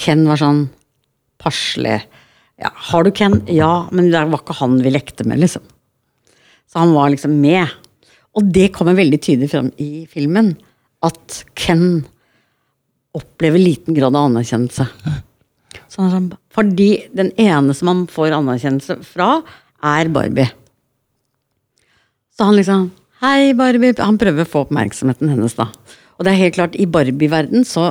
Ken 0.01 0.25
var 0.29 0.41
sånn 0.41 0.65
passelig. 1.41 2.01
Ja, 2.61 2.73
har 2.91 3.05
du 3.05 3.13
Ken? 3.17 3.41
Ja, 3.49 3.89
men 3.93 4.11
det 4.13 4.25
var 4.33 4.43
ikke 4.43 4.59
han 4.61 4.79
vi 4.85 4.93
lekte 4.93 5.27
med, 5.29 5.41
liksom. 5.43 5.65
Så 6.71 6.83
han 6.83 6.95
var 6.97 7.11
liksom 7.13 7.39
med. 7.41 7.73
Og 8.39 8.47
det 8.55 8.71
kommer 8.77 8.99
veldig 8.99 9.19
tydelig 9.21 9.51
fram 9.53 9.71
i 9.81 10.07
filmen. 10.11 10.55
At 11.05 11.43
Ken 11.59 12.05
opplever 13.17 13.59
liten 13.59 13.97
grad 13.97 14.15
av 14.15 14.29
anerkjennelse. 14.29 14.87
Er 15.81 16.13
sånn, 16.13 16.29
fordi 16.55 17.09
den 17.17 17.33
ene 17.41 17.75
som 17.75 17.91
han 17.91 18.05
får 18.11 18.37
anerkjennelse 18.37 19.01
fra, 19.05 19.41
er 19.83 20.11
Barbie. 20.15 20.47
Så 22.37 22.47
han 22.49 22.57
liksom 22.59 22.91
Hei, 23.21 23.53
Barbie. 23.53 23.93
Han 24.01 24.17
prøver 24.17 24.47
å 24.47 24.49
få 24.49 24.63
oppmerksomheten 24.65 25.29
hennes, 25.29 25.53
da. 25.59 25.67
Og 26.17 26.25
det 26.25 26.33
er 26.33 26.39
helt 26.41 26.55
klart, 26.57 26.77
i 26.81 26.87
Barbie-verden 26.89 27.67
så 27.69 27.91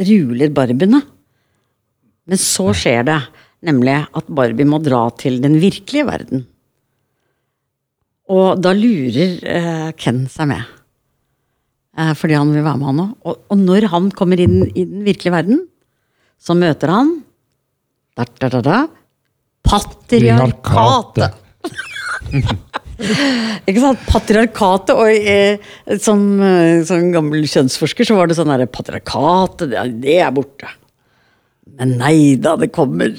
ruler 0.00 0.54
Barbiene. 0.56 1.02
Men 2.26 2.42
så 2.42 2.72
skjer 2.74 3.06
det 3.06 3.20
nemlig 3.66 3.96
at 4.18 4.28
Barbie 4.28 4.68
må 4.68 4.78
dra 4.82 5.06
til 5.18 5.40
den 5.42 5.60
virkelige 5.62 6.06
verden. 6.08 6.46
Og 8.32 8.58
da 8.58 8.72
lurer 8.74 9.38
eh, 9.46 9.92
Ken 9.98 10.24
seg 10.30 10.48
med. 10.50 10.62
Eh, 11.96 12.12
fordi 12.18 12.34
han 12.36 12.50
vil 12.52 12.66
være 12.66 12.78
med 12.80 12.88
han 12.90 13.02
òg. 13.04 13.10
Og, 13.24 13.34
og 13.52 13.58
når 13.62 13.82
han 13.92 14.10
kommer 14.14 14.40
inn 14.42 14.64
i 14.74 14.84
den 14.84 15.04
virkelige 15.06 15.34
verden, 15.34 15.58
så 16.42 16.52
møter 16.58 16.88
han 16.92 17.08
da, 18.16 18.24
da, 18.40 18.48
da, 18.48 18.60
da, 18.64 18.76
Patriarkatet! 19.66 21.32
Ikke 23.68 23.82
sant? 23.82 24.00
Patriarkatet, 24.08 24.94
og 24.96 25.10
eh, 25.12 25.58
som 26.00 26.40
eh, 26.40 26.80
sånn 26.86 27.12
gammel 27.12 27.44
kjønnsforsker 27.50 28.04
så 28.08 28.16
var 28.16 28.26
det 28.30 28.38
sånn 28.38 28.52
her 28.54 28.64
Patriarkatet, 28.72 29.68
det, 29.72 29.78
det 30.04 30.16
er 30.24 30.32
borte. 30.34 30.68
Men 31.80 31.96
nei 32.00 32.36
da, 32.40 32.56
det 32.60 32.72
kommer. 32.74 33.14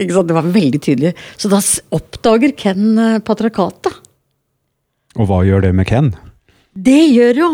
Ikke 0.00 0.16
sant? 0.16 0.30
Det 0.30 0.36
var 0.36 0.50
veldig 0.54 0.80
tydelig. 0.82 1.14
Så 1.40 1.50
da 1.52 1.60
oppdager 1.94 2.54
Ken 2.58 2.98
eh, 2.98 3.20
patriarkatet. 3.24 4.00
Og 5.14 5.28
hva 5.30 5.44
gjør 5.46 5.68
det 5.68 5.74
med 5.78 5.86
Ken? 5.88 6.10
Det 6.74 7.00
gjør 7.14 7.38
jo 7.44 7.50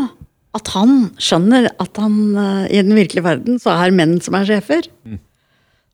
at 0.56 0.70
han 0.74 1.10
skjønner 1.20 1.68
at 1.78 2.00
han 2.00 2.14
eh, 2.34 2.70
i 2.72 2.80
den 2.80 2.96
virkelige 2.96 3.26
verden 3.26 3.60
så 3.62 3.76
er 3.76 3.94
menn 3.94 4.16
som 4.24 4.38
er 4.38 4.48
sjefer. 4.48 4.88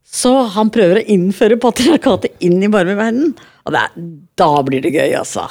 Så 0.07 0.31
han 0.55 0.71
prøver 0.71 1.01
å 1.01 1.07
innføre 1.11 1.59
patriarkatet 1.59 2.39
inn 2.47 2.61
i 2.63 2.71
Barbie-verdenen. 2.71 3.33
Og 3.67 3.75
det 3.75 3.81
er, 3.83 4.05
da 4.39 4.51
blir 4.63 4.85
det 4.85 4.93
gøy, 4.95 5.11
altså. 5.19 5.49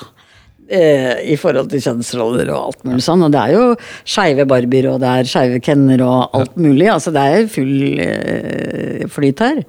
Eh, 0.67 1.33
I 1.33 1.37
forhold 1.39 1.71
til 1.71 1.83
kjønnsroller 1.85 2.49
og 2.51 2.73
alt 2.73 2.85
mulig 2.89 3.05
sånn. 3.07 3.23
Og 3.23 3.33
det 3.35 3.43
er 3.43 3.55
jo 3.55 3.65
skeive 4.03 4.49
barbier, 4.51 4.91
og 4.91 5.01
det 5.05 5.13
er 5.13 5.31
skeive 5.31 5.61
kenner 5.63 6.03
og 6.03 6.37
alt 6.37 6.57
mulig. 6.59 6.89
Altså 6.91 7.13
det 7.15 7.23
er 7.23 7.51
full 7.53 8.01
eh, 8.03 9.05
flyt 9.13 9.43
her. 9.47 9.63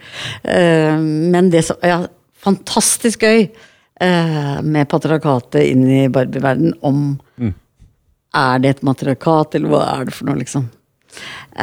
Eh, 0.44 0.98
men 0.98 1.52
det 1.54 1.68
som 1.70 1.82
Ja, 1.86 2.02
fantastisk 2.42 3.26
gøy 3.28 3.46
eh, 3.46 4.58
med 4.64 4.90
patriarkatet 4.90 5.62
inn 5.68 5.86
i 5.86 6.08
Barbie-verden 6.14 6.74
om 6.86 7.20
er 8.38 8.62
det 8.62 8.76
et 8.76 8.86
matriarkat, 8.86 9.56
eller 9.58 9.72
hva 9.72 9.84
er 9.96 10.08
det 10.08 10.16
for 10.16 10.30
noe, 10.30 10.38
liksom? 10.38 10.68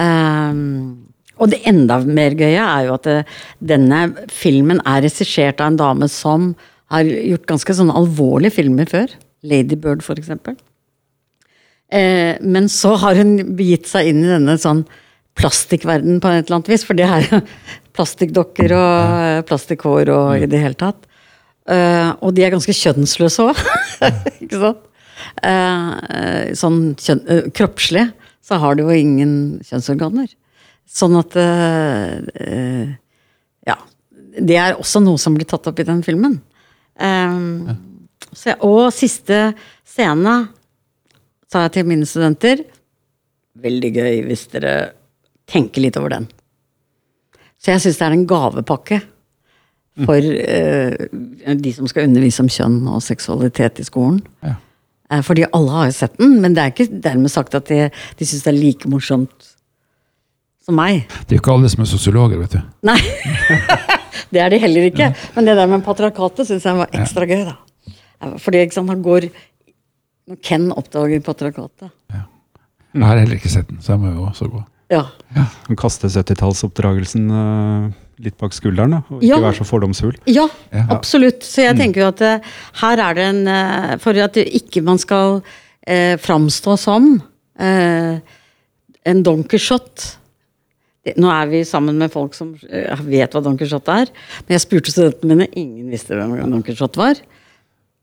Ehm, 0.01 1.05
og 1.39 1.51
det 1.53 1.61
enda 1.69 2.01
mer 2.07 2.37
gøye 2.39 2.63
er 2.63 2.89
jo 2.89 2.97
at 2.97 3.09
det, 3.09 3.19
denne 3.75 4.07
filmen 4.33 4.81
er 4.83 5.05
regissert 5.05 5.63
av 5.63 5.73
en 5.73 5.81
dame 5.81 6.09
som 6.11 6.53
har 6.93 7.07
gjort 7.07 7.47
ganske 7.51 7.77
sånne 7.79 7.97
alvorlige 7.99 8.57
filmer 8.59 8.91
før. 8.91 9.13
Lady 9.45 9.77
Bird, 9.77 10.03
for 10.05 10.19
eksempel. 10.21 10.57
Eh, 11.93 12.41
men 12.41 12.69
så 12.73 12.95
har 13.03 13.19
hun 13.21 13.37
begitt 13.59 13.89
seg 13.91 14.11
inn 14.11 14.23
i 14.25 14.31
denne 14.33 14.57
sånn 14.61 14.85
plastikkverden 15.39 16.21
på 16.23 16.31
et 16.31 16.47
eller 16.47 16.61
annet 16.61 16.71
vis. 16.73 16.85
For 16.87 16.97
det 16.99 17.07
er 17.07 17.27
jo 17.29 17.41
plastikkdokker 17.95 18.75
og 18.77 19.19
eh, 19.21 19.43
plastikkhår 19.49 20.13
og 20.15 20.47
i 20.47 20.51
det 20.51 20.63
hele 20.63 20.79
tatt. 20.81 21.07
Eh, 21.71 22.11
og 22.21 22.35
de 22.37 22.45
er 22.45 22.55
ganske 22.55 22.75
kjønnsløse 22.77 23.47
òg. 23.47 23.63
ikke 24.45 24.61
sant? 24.61 24.83
Eh, 25.47 26.53
sånn 26.59 26.81
kjønn, 27.01 27.23
eh, 27.31 27.47
kroppslig 27.55 28.09
så 28.45 28.59
har 28.61 28.77
du 28.77 28.85
jo 28.85 28.97
ingen 28.97 29.61
kjønnsorganer. 29.65 30.29
Sånn 30.91 31.17
at 31.21 31.39
eh, 31.41 32.93
Ja. 33.69 33.79
Det 34.35 34.57
er 34.59 34.75
også 34.75 34.99
noe 34.99 35.21
som 35.21 35.37
blir 35.37 35.47
tatt 35.47 35.69
opp 35.71 35.79
i 35.79 35.87
den 35.87 36.03
filmen. 36.03 36.41
Eh, 36.99 37.75
så, 38.35 38.53
jeg- 38.53 38.61
og 38.67 38.93
siste 38.95 39.41
scene 39.87 40.37
sa 41.51 41.67
jeg 41.67 41.73
til 41.79 41.87
mine 41.91 42.07
studenter 42.09 42.65
Veldig 43.65 43.91
gøy 43.95 44.17
hvis 44.27 44.49
dere 44.51 44.73
tenker 45.47 45.85
litt 45.85 45.95
over 46.01 46.11
den. 46.11 46.25
Så 47.63 47.71
jeg 47.71 47.85
syns 47.85 48.01
det 48.01 48.07
er 48.09 48.15
en 48.17 48.27
gavepakke 48.27 48.99
for 50.03 50.19
eh, 50.19 51.55
de 51.55 51.73
som 51.77 51.87
skal 51.87 52.09
undervise 52.09 52.43
om 52.43 52.51
kjønn 52.51 52.81
og 52.91 53.03
seksualitet 53.05 53.79
i 53.79 53.87
skolen. 53.87 54.19
Ja. 54.43 54.57
Uh, 55.13 55.21
Fordi 55.23 55.45
alle 55.55 55.71
har 55.71 55.87
jo 55.91 55.95
sett 55.95 56.19
den, 56.19 56.39
men 56.43 56.57
det 56.57 56.63
er 56.65 56.73
ikke 56.73 57.01
dermed 57.05 57.31
sagt 57.31 57.55
at 57.55 57.69
de, 57.71 57.91
de 58.19 58.27
syns 58.27 58.43
det 58.47 58.51
er 58.55 58.59
like 58.59 58.91
morsomt 58.91 59.53
som 60.65 60.79
meg. 60.81 61.05
Det 61.29 61.37
er 61.37 61.39
jo 61.39 61.43
ikke 61.45 61.55
alle 61.55 61.71
som 61.71 61.85
er 61.85 61.91
sosiologer, 61.91 62.41
vet 62.41 62.57
du. 62.57 62.63
Nei. 62.89 62.99
det 64.33 64.41
er 64.43 64.51
de 64.51 64.61
heller 64.63 64.89
ikke. 64.89 65.11
Men 65.37 65.47
det 65.47 65.59
der 65.61 65.71
med 65.71 65.85
patriarkatet 65.87 66.49
syns 66.49 66.65
jeg 66.67 66.81
var 66.81 66.97
ekstra 66.97 67.29
gøy, 67.29 67.45
da. 67.53 67.59
Eh, 68.23 68.37
Fordi 68.39 68.63
ikke 68.65 68.77
sant, 68.79 68.91
han 68.93 69.03
går 69.05 69.29
Når 70.31 70.39
Ken 70.43 70.71
oppdager 70.73 71.21
patriarkatet 71.25 71.91
Jeg 72.95 73.03
har 73.03 73.19
heller 73.19 73.37
ikke 73.37 73.51
sett 73.51 73.69
den, 73.69 73.81
så 73.83 73.93
jeg 73.97 74.01
må 74.05 74.13
jo 74.15 74.23
også 74.29 74.47
gå. 74.53 74.61
Ja. 74.95 75.01
Han 75.67 75.77
kaster 75.81 76.07
70-tallsoppdragelsen 76.13 77.25
uh, 77.35 77.89
litt 78.23 78.37
bak 78.39 78.55
skulderen, 78.55 78.95
da, 78.95 79.01
og 79.11 79.19
ikke 79.19 79.33
Ja. 79.33 79.41
være 79.43 79.57
så 79.59 79.67
fordomsfull. 79.67 80.15
Ja, 80.31 80.45
Ja. 80.71 80.85
absolutt. 80.95 81.43
Så 81.43 81.65
jeg 81.65 81.75
tenker 81.81 82.05
jo 82.05 82.09
at 82.13 82.23
uh, 82.23 82.53
her 82.85 83.03
er 83.03 83.15
det 83.19 83.25
en 83.33 83.41
uh, 83.51 83.97
For 83.99 84.15
at 84.23 84.39
ikke 84.39 84.85
man 84.87 84.99
skal 85.03 85.41
uh, 85.43 86.15
framstå 86.23 86.77
som 86.79 87.17
eh, 87.59 88.21
en 89.05 89.23
donkershot. 89.27 90.05
Nå 91.21 91.29
er 91.29 91.51
vi 91.51 91.65
sammen 91.69 91.99
med 92.01 92.13
folk 92.15 92.33
som 92.35 92.55
eh, 92.71 93.03
vet 93.05 93.35
hva 93.35 93.43
donkershot 93.45 93.89
er. 93.93 94.09
Men 94.47 94.55
jeg 94.57 94.63
spurte 94.65 94.95
studentene 94.95 95.35
mine, 95.35 95.49
ingen 95.53 95.91
visste 95.93 96.17
hvem 96.17 96.39
donkershot 96.55 96.97
var. 96.97 97.21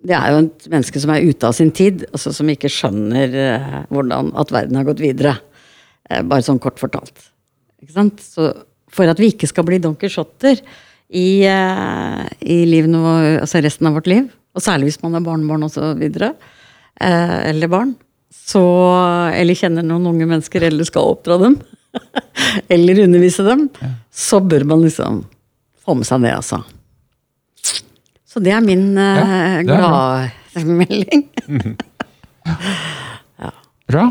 Det 0.01 0.15
er 0.17 0.33
jo 0.33 0.41
et 0.45 0.67
menneske 0.71 1.01
som 1.03 1.11
er 1.13 1.27
ute 1.27 1.47
av 1.47 1.53
sin 1.53 1.71
tid, 1.77 2.07
altså 2.09 2.33
som 2.33 2.49
ikke 2.49 2.71
skjønner 2.73 3.35
eh, 3.37 3.73
hvordan 3.93 4.31
at 4.41 4.53
verden 4.53 4.79
har 4.79 4.87
gått 4.87 5.03
videre. 5.03 5.35
Eh, 6.09 6.23
bare 6.25 6.45
sånn 6.45 6.61
kort 6.61 6.81
fortalt. 6.81 7.29
Ikke 7.81 7.95
sant? 7.95 8.21
Så 8.23 8.49
for 8.91 9.11
at 9.11 9.19
vi 9.21 9.31
ikke 9.31 9.49
skal 9.49 9.65
bli 9.67 9.79
Don 9.81 9.97
Quijoter 9.99 10.59
i, 11.11 11.43
eh, 11.47 12.23
i 12.41 12.59
våre, 12.87 13.41
altså 13.43 13.61
resten 13.63 13.87
av 13.87 13.99
vårt 13.99 14.09
liv, 14.09 14.29
og 14.55 14.63
særlig 14.63 14.89
hvis 14.89 15.01
man 15.03 15.15
er 15.15 15.25
barnebarn 15.25 15.67
osv., 15.67 16.01
eh, 16.01 17.37
eller 17.51 17.71
barn, 17.71 17.93
så, 18.31 18.63
eller 19.35 19.57
kjenner 19.57 19.85
noen 19.85 20.09
unge 20.11 20.27
mennesker 20.27 20.63
eller 20.67 20.87
skal 20.87 21.13
oppdra 21.13 21.37
dem, 21.41 21.59
eller 22.73 23.03
undervise 23.05 23.45
dem, 23.47 23.67
så 24.11 24.41
bør 24.43 24.67
man 24.67 24.85
liksom 24.85 25.23
få 25.83 25.95
med 25.99 26.07
seg 26.07 26.23
det, 26.25 26.35
altså. 26.35 26.61
Så 28.31 28.39
det 28.43 28.51
er 28.55 28.61
min 28.63 28.93
Ja, 28.95 29.61
gladmelding. 29.67 31.23
det 31.51 31.75
er 33.41 33.51
bra. 33.91 34.05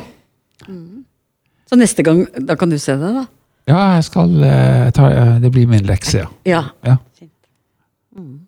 Mm. 0.68 1.04
Så 1.70 1.74
neste 1.80 2.02
gang, 2.04 2.18
da 2.46 2.52
kan 2.60 2.68
du 2.72 2.76
se 2.82 2.92
det, 3.00 3.10
da. 3.16 3.24
Ja, 3.70 3.80
jeg 3.96 4.04
skal 4.08 4.30
uh, 4.42 4.86
ta 4.96 5.02
uh, 5.12 5.34
Det 5.40 5.50
blir 5.54 5.66
min 5.70 5.84
lekse, 5.86 6.18
ja. 6.24 6.28
Ja. 6.48 6.62
ja. 6.84 6.96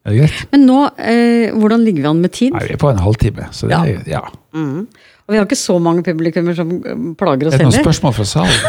Er 0.05 0.11
det 0.11 0.19
greit? 0.19 0.39
Men 0.53 0.61
nå, 0.67 0.79
eh, 0.99 1.53
hvordan 1.55 1.85
ligger 1.87 2.03
vi 2.03 2.09
an 2.11 2.21
med 2.25 2.33
tid? 2.35 2.51
Nei, 2.53 2.65
vi 2.67 2.73
er 2.75 2.81
på 2.83 2.91
en 2.91 2.99
halvtime, 3.01 3.45
så 3.55 3.69
det 3.71 3.77
er 3.79 4.03
ja. 4.11 4.21
Mm. 4.53 4.81
Og 5.23 5.29
vi 5.31 5.37
har 5.39 5.45
ikke 5.47 5.57
så 5.61 5.77
mange 5.81 6.03
publikummer 6.05 6.55
som 6.59 6.69
eh, 6.83 6.97
plager 7.21 7.47
oss 7.49 7.55
Er 7.55 7.59
det 7.63 7.67
noen 7.69 7.77
heller. 7.79 7.87
spørsmål 7.87 8.13
fra 8.19 8.27
salen? 8.27 8.59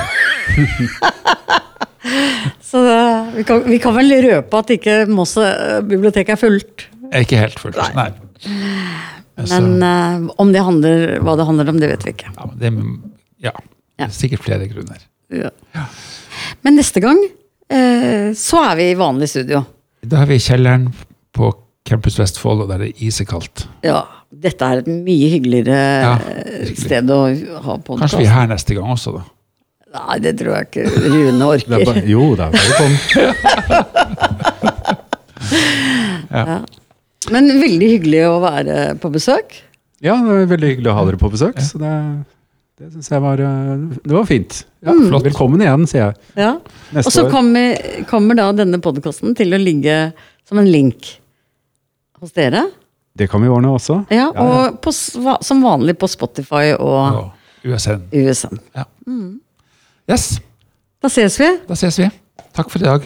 Så 2.69 2.77
eh, 2.89 3.12
vi 3.35 3.43
kan, 3.47 3.63
vi 3.67 3.79
kan 3.81 3.95
vel 3.95 4.13
røpe 4.25 4.59
at 4.63 4.73
ikke 4.75 4.97
Moss 5.11 5.35
eh, 5.41 5.79
bibliotek 5.87 6.29
er 6.33 6.39
fullt. 6.39 6.87
Er 7.13 7.25
ikke 7.25 7.39
helt 7.41 7.59
fullt. 7.61 7.77
Nei. 7.95 8.07
nei. 8.07 9.47
Men 9.49 9.69
uh, 9.81 10.27
om 10.41 10.51
det 10.53 10.61
handler, 10.61 11.03
hva 11.25 11.33
det 11.39 11.45
handler 11.47 11.71
om, 11.71 11.79
det 11.81 11.89
vet 11.89 12.03
vi 12.05 12.13
ikke. 12.13 12.31
ja, 12.37 12.49
det, 12.59 12.69
er- 12.69 13.47
ja, 13.47 13.53
det 13.97 14.05
er 14.07 14.13
sikkert 14.13 14.43
flere 14.45 14.67
grunner. 14.69 15.01
Ja. 15.33 15.49
Men 16.65 16.77
neste 16.77 17.01
gang 17.03 17.17
uh, 17.23 18.29
så 18.37 18.61
er 18.69 18.77
vi 18.79 18.89
i 18.91 18.97
vanlig 18.99 19.31
studio. 19.33 19.63
Da 20.05 20.21
er 20.21 20.29
vi 20.29 20.37
i 20.37 20.43
kjelleren 20.43 20.89
på 21.33 21.49
Campus 21.87 22.17
Vestfold, 22.19 22.63
og 22.63 22.69
der 22.69 22.79
er 22.81 22.91
det 22.91 23.01
isekaldt. 23.03 23.65
Ja, 23.83 24.03
dette 24.43 24.65
er 24.69 24.83
et 24.83 24.89
mye 24.89 25.29
hyggeligere 25.33 25.79
Ja, 26.05 26.13
sted 26.77 27.09
å 27.11 27.23
ha 27.27 27.75
podkast. 27.79 28.03
Kanskje 28.05 28.21
vi 28.21 28.29
er 28.29 28.35
her 28.37 28.51
neste 28.53 28.77
gang 28.77 28.93
også, 28.93 29.17
da. 29.17 29.25
Nei, 29.93 30.15
det 30.23 30.31
tror 30.39 30.55
jeg 30.57 30.65
ikke 30.69 30.83
Rune 30.89 31.37
Det 31.37 31.43
er 31.43 31.47
orker. 31.53 31.85
bare, 31.85 32.03
jo, 32.09 32.23
det 32.35 32.43
er 32.43 32.51
bare 32.53 33.33
Ja. 36.33 36.59
Men 37.31 37.47
veldig 37.61 37.87
hyggelig 37.91 38.21
å 38.27 38.39
være 38.43 38.77
på 39.01 39.09
besøk. 39.13 39.53
Ja, 40.03 40.15
det 40.19 40.27
var 40.27 40.47
veldig 40.49 40.69
hyggelig 40.73 40.89
å 40.91 40.95
ha 40.97 41.03
dere 41.07 41.19
på 41.21 41.29
besøk. 41.31 41.59
Så 41.63 41.79
det, 41.79 41.91
det 42.81 42.89
syns 42.91 43.11
jeg 43.13 43.21
var 43.23 43.39
eh, 43.43 43.83
Det 44.01 44.15
var 44.17 44.25
fint. 44.27 44.57
Ja, 44.83 44.95
Flott. 44.97 45.23
Velkommen 45.29 45.61
igjen, 45.63 45.85
sier 45.87 46.09
jeg. 46.09 46.17
Ja. 46.41 46.49
Og 47.03 47.11
så 47.13 47.27
kommer, 47.31 47.77
kommer 48.09 48.39
da 48.39 48.49
denne 48.57 48.81
podkasten 48.83 49.37
til 49.39 49.55
å 49.55 49.61
ligge 49.61 49.97
som 50.49 50.59
en 50.59 50.67
link 50.73 51.13
hos 52.19 52.33
dere. 52.35 52.65
Det 53.13 53.29
kan 53.29 53.43
vi 53.45 53.51
ordne 53.53 53.71
også. 53.77 54.01
Ja, 54.11 54.31
Og 54.33 54.81
på, 54.83 54.91
som 54.91 55.61
vanlig 55.63 55.95
på 56.01 56.09
Spotify 56.09 56.73
og 56.75 57.29
USN. 57.63 58.09
USN. 58.11 58.59
Yes, 60.09 60.39
Da 61.03 61.09
ses 61.09 61.39
vi. 61.39 61.47
da 61.67 61.75
ses 61.75 61.97
vi. 61.99 62.09
Takk 62.55 62.69
for 62.71 62.79
i 62.79 62.83
dag. 62.83 63.01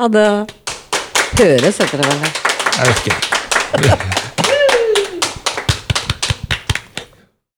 Ha 0.00 0.08
det. 0.08 0.26
Høres, 1.38 1.78
heter 1.78 2.02
det 2.02 2.06
vel. 2.06 2.30
Jeg 2.76 2.86
vet 2.86 3.06
ikke. 3.06 4.25